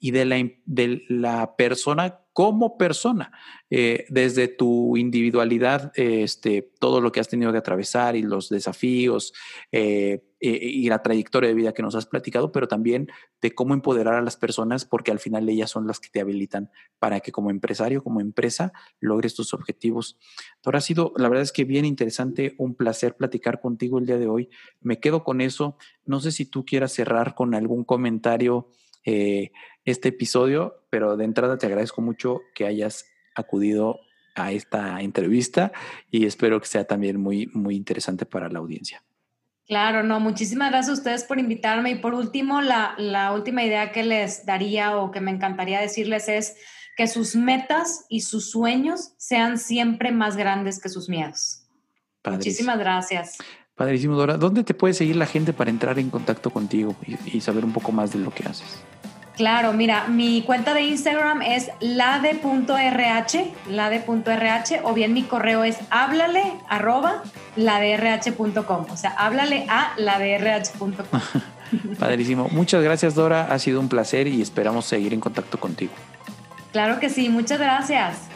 Y 0.00 0.10
de 0.10 0.24
la, 0.24 0.36
de 0.64 1.04
la 1.08 1.54
persona 1.54 2.25
como 2.36 2.76
persona, 2.76 3.32
eh, 3.70 4.04
desde 4.10 4.46
tu 4.46 4.98
individualidad, 4.98 5.90
este, 5.94 6.70
todo 6.78 7.00
lo 7.00 7.10
que 7.10 7.18
has 7.18 7.28
tenido 7.28 7.50
que 7.50 7.56
atravesar 7.56 8.14
y 8.14 8.20
los 8.20 8.50
desafíos 8.50 9.32
eh, 9.72 10.22
y 10.38 10.86
la 10.90 11.02
trayectoria 11.02 11.48
de 11.48 11.54
vida 11.54 11.72
que 11.72 11.82
nos 11.82 11.94
has 11.94 12.04
platicado, 12.04 12.52
pero 12.52 12.68
también 12.68 13.08
de 13.40 13.54
cómo 13.54 13.72
empoderar 13.72 14.16
a 14.16 14.20
las 14.20 14.36
personas, 14.36 14.84
porque 14.84 15.12
al 15.12 15.18
final 15.18 15.48
ellas 15.48 15.70
son 15.70 15.86
las 15.86 15.98
que 15.98 16.10
te 16.10 16.20
habilitan 16.20 16.70
para 16.98 17.20
que 17.20 17.32
como 17.32 17.48
empresario, 17.48 18.04
como 18.04 18.20
empresa, 18.20 18.74
logres 19.00 19.34
tus 19.34 19.54
objetivos. 19.54 20.18
Ahora 20.62 20.80
ha 20.80 20.82
sido, 20.82 21.14
la 21.16 21.30
verdad 21.30 21.42
es 21.42 21.52
que 21.52 21.64
bien 21.64 21.86
interesante, 21.86 22.54
un 22.58 22.74
placer 22.74 23.16
platicar 23.16 23.62
contigo 23.62 23.98
el 23.98 24.04
día 24.04 24.18
de 24.18 24.28
hoy. 24.28 24.50
Me 24.82 25.00
quedo 25.00 25.24
con 25.24 25.40
eso. 25.40 25.78
No 26.04 26.20
sé 26.20 26.32
si 26.32 26.44
tú 26.44 26.66
quieras 26.66 26.92
cerrar 26.92 27.34
con 27.34 27.54
algún 27.54 27.84
comentario 27.84 28.68
eh, 29.06 29.52
este 29.84 30.08
episodio, 30.08 30.84
pero 30.90 31.16
de 31.16 31.24
entrada 31.24 31.56
te 31.56 31.66
agradezco 31.66 32.02
mucho 32.02 32.42
que 32.54 32.66
hayas 32.66 33.06
acudido 33.34 34.00
a 34.34 34.52
esta 34.52 35.00
entrevista 35.00 35.72
y 36.10 36.26
espero 36.26 36.60
que 36.60 36.66
sea 36.66 36.84
también 36.84 37.18
muy, 37.18 37.46
muy 37.54 37.76
interesante 37.76 38.26
para 38.26 38.48
la 38.50 38.58
audiencia. 38.58 39.02
Claro, 39.66 40.02
no, 40.02 40.20
muchísimas 40.20 40.70
gracias 40.70 40.90
a 40.90 41.00
ustedes 41.00 41.24
por 41.24 41.38
invitarme. 41.38 41.90
Y 41.90 41.94
por 41.96 42.14
último, 42.14 42.60
la, 42.60 42.94
la 42.98 43.32
última 43.32 43.64
idea 43.64 43.90
que 43.90 44.04
les 44.04 44.46
daría 44.46 44.96
o 44.96 45.10
que 45.10 45.20
me 45.20 45.32
encantaría 45.32 45.80
decirles 45.80 46.28
es 46.28 46.56
que 46.96 47.08
sus 47.08 47.34
metas 47.34 48.06
y 48.08 48.20
sus 48.20 48.50
sueños 48.50 49.14
sean 49.18 49.58
siempre 49.58 50.12
más 50.12 50.36
grandes 50.36 50.80
que 50.80 50.88
sus 50.88 51.08
miedos. 51.08 51.66
Muchísimas 52.24 52.78
gracias. 52.78 53.38
Padrísimo, 53.76 54.16
Dora. 54.16 54.38
¿Dónde 54.38 54.64
te 54.64 54.74
puede 54.74 54.94
seguir 54.94 55.16
la 55.16 55.26
gente 55.26 55.52
para 55.52 55.70
entrar 55.70 55.98
en 55.98 56.10
contacto 56.10 56.50
contigo 56.50 56.96
y, 57.06 57.36
y 57.36 57.40
saber 57.42 57.64
un 57.64 57.72
poco 57.72 57.92
más 57.92 58.12
de 58.12 58.18
lo 58.18 58.32
que 58.32 58.48
haces? 58.48 58.82
Claro, 59.36 59.74
mira, 59.74 60.08
mi 60.08 60.40
cuenta 60.42 60.72
de 60.72 60.80
Instagram 60.80 61.42
es 61.42 61.68
lade.rh, 61.80 63.52
lade.rh, 63.68 64.80
o 64.82 64.94
bien 64.94 65.12
mi 65.12 65.24
correo 65.24 65.62
es 65.62 65.76
háblale 65.90 66.54
arroba 66.70 67.22
ladrh.com, 67.54 68.86
o 68.90 68.96
sea, 68.96 69.10
háblale 69.10 69.66
a 69.68 69.92
ladrh.com. 69.98 71.20
Padrísimo. 71.98 72.48
Muchas 72.50 72.82
gracias, 72.82 73.14
Dora. 73.14 73.52
Ha 73.52 73.58
sido 73.58 73.78
un 73.80 73.90
placer 73.90 74.26
y 74.26 74.40
esperamos 74.40 74.86
seguir 74.86 75.12
en 75.12 75.20
contacto 75.20 75.60
contigo. 75.60 75.92
Claro 76.72 76.98
que 76.98 77.10
sí, 77.10 77.28
muchas 77.28 77.58
gracias. 77.58 78.28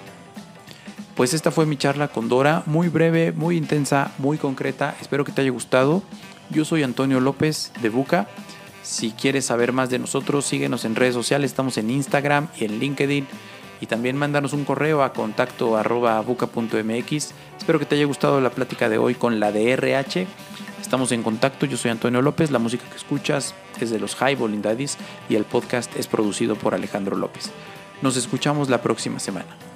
Pues 1.20 1.34
esta 1.34 1.50
fue 1.50 1.66
mi 1.66 1.76
charla 1.76 2.08
con 2.08 2.30
Dora, 2.30 2.62
muy 2.64 2.88
breve, 2.88 3.30
muy 3.30 3.58
intensa, 3.58 4.10
muy 4.16 4.38
concreta. 4.38 4.96
Espero 5.02 5.22
que 5.22 5.32
te 5.32 5.42
haya 5.42 5.50
gustado. 5.50 6.02
Yo 6.48 6.64
soy 6.64 6.82
Antonio 6.82 7.20
López 7.20 7.72
de 7.82 7.90
Buca 7.90 8.26
si 8.82 9.10
quieres 9.10 9.44
saber 9.44 9.74
más 9.74 9.90
de 9.90 9.98
nosotros, 9.98 10.46
síguenos 10.46 10.86
en 10.86 10.96
redes 10.96 11.12
sociales. 11.12 11.50
Estamos 11.50 11.76
en 11.76 11.90
Instagram 11.90 12.48
y 12.58 12.64
en 12.64 12.78
LinkedIn. 12.78 13.26
y 13.82 13.86
también 13.86 14.16
mándanos 14.16 14.54
un 14.54 14.64
correo 14.64 15.02
a 15.02 15.12
contacto 15.12 15.78
buca.mx. 16.26 17.34
Espero 17.58 17.78
que 17.78 17.84
te 17.84 17.96
haya 17.96 18.06
gustado 18.06 18.40
la 18.40 18.48
plática 18.48 18.88
de 18.88 18.96
hoy 18.96 19.14
con 19.14 19.40
la 19.40 19.52
de 19.52 19.72
RH. 19.72 20.26
Estamos 20.80 21.12
en 21.12 21.22
contacto, 21.22 21.66
yo 21.66 21.76
soy 21.76 21.90
Antonio 21.90 22.22
López, 22.22 22.50
la 22.50 22.58
música 22.58 22.88
que 22.88 22.96
escuchas 22.96 23.54
es 23.78 23.90
de 23.90 23.98
los 23.98 24.16
Highballing 24.18 24.62
Daddies 24.62 24.96
y 25.28 25.34
el 25.34 25.44
podcast 25.44 25.94
es 25.96 26.06
producido 26.06 26.56
por 26.56 26.74
Alejandro 26.74 27.14
López. 27.14 27.50
Nos 28.00 28.16
escuchamos 28.16 28.70
la 28.70 28.80
próxima 28.80 29.18
semana. 29.18 29.69